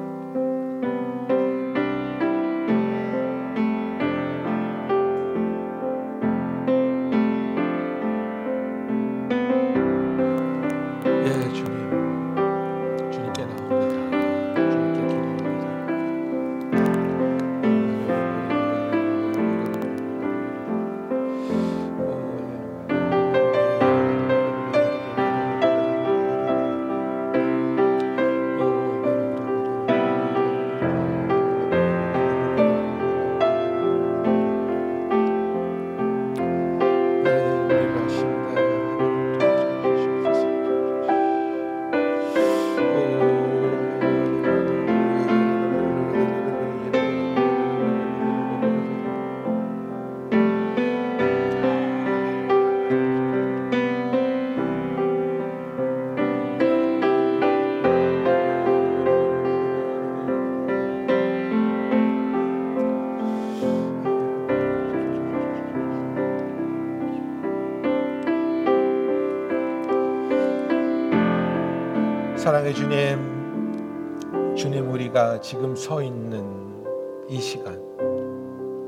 사랑의 72.51 72.75
주님, 72.75 74.55
주님 74.57 74.91
우리가 74.91 75.39
지금 75.39 75.73
서 75.73 76.03
있는 76.03 76.83
이 77.29 77.39
시간, 77.39 77.77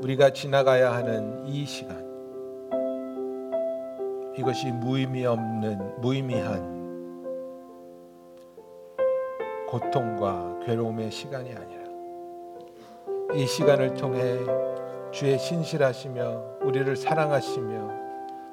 우리가 0.02 0.34
지나가야 0.34 0.92
하는 0.92 1.46
이 1.46 1.64
시간, 1.64 2.04
이것이 4.36 4.70
무의미 4.70 5.24
없는 5.24 6.02
무의미한 6.02 7.24
고통과 9.66 10.58
괴로움의 10.66 11.10
시간이 11.10 11.54
아니라 11.54 11.84
이 13.34 13.46
시간을 13.46 13.94
통해 13.94 14.40
주의 15.10 15.38
신실하시며 15.38 16.58
우리를 16.64 16.94
사랑하시며 16.94 17.92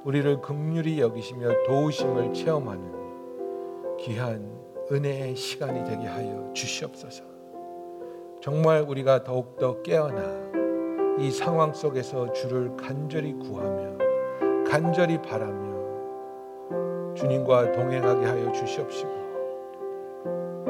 우리를 0.06 0.40
극률히 0.40 1.02
여기시며 1.02 1.64
도우심을 1.68 2.32
체험하는 2.34 3.98
귀한 4.00 4.71
은혜의 4.92 5.36
시간이 5.38 5.86
되게 5.86 6.06
하여 6.06 6.52
주시옵소서. 6.54 7.24
정말 8.42 8.82
우리가 8.82 9.24
더욱더 9.24 9.82
깨어나 9.84 10.52
이 11.20 11.32
상황 11.32 11.74
속에서 11.74 12.34
주를 12.34 12.76
간절히 12.76 13.34
구하며 13.34 13.98
간절히 14.68 15.22
바라며 15.22 15.72
주님과 17.16 17.72
동행하게 17.72 18.26
하여 18.26 18.52
주시옵시고 18.52 19.22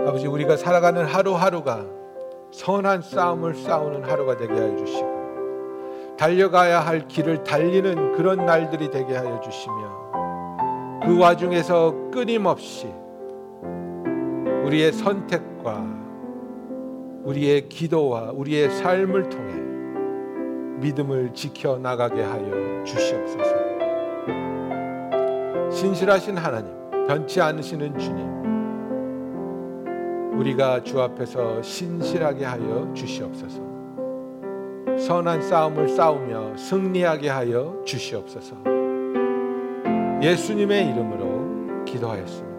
아버지 0.06 0.28
우리가 0.28 0.58
살아가는 0.58 1.06
하루하루가 1.06 1.86
선한 2.52 3.02
싸움을 3.04 3.56
싸우는 3.56 4.04
하루가 4.04 4.36
되게 4.36 4.54
하여 4.54 4.76
주시고 4.76 5.22
달려가야 6.18 6.82
할 6.82 7.08
길을 7.08 7.44
달리는 7.44 8.12
그런 8.12 8.46
날들이 8.46 8.92
되게 8.92 9.16
하여 9.16 9.40
주시며 9.40 10.02
그 11.06 11.18
와중에서 11.18 12.12
끊임없이 12.12 13.01
우리의 14.66 14.92
선택과 14.94 16.02
우리의 17.24 17.70
기도와 17.70 18.32
우리의 18.32 18.70
삶을 18.70 19.30
통해 19.30 19.54
믿음을 20.80 21.34
지켜 21.34 21.78
나가게 21.78 22.22
하여 22.22 22.84
주시옵소서. 22.84 23.62
신실하신 25.72 26.38
하나님, 26.38 26.72
변치 27.08 27.40
않으시는 27.40 27.98
주님, 27.98 28.32
우리가 30.38 30.84
주 30.84 31.00
앞에서 31.02 31.62
신실하게 31.62 32.46
하여 32.46 32.92
주시옵소서. 32.94 33.62
선한 34.98 35.42
싸움을 35.42 35.88
싸우며 35.90 36.58
승리하게 36.58 37.30
하여 37.30 37.82
주시옵소서. 37.86 38.56
예수님의 40.22 40.90
이름으로 40.90 41.86
기도하였습니다. 41.86 42.51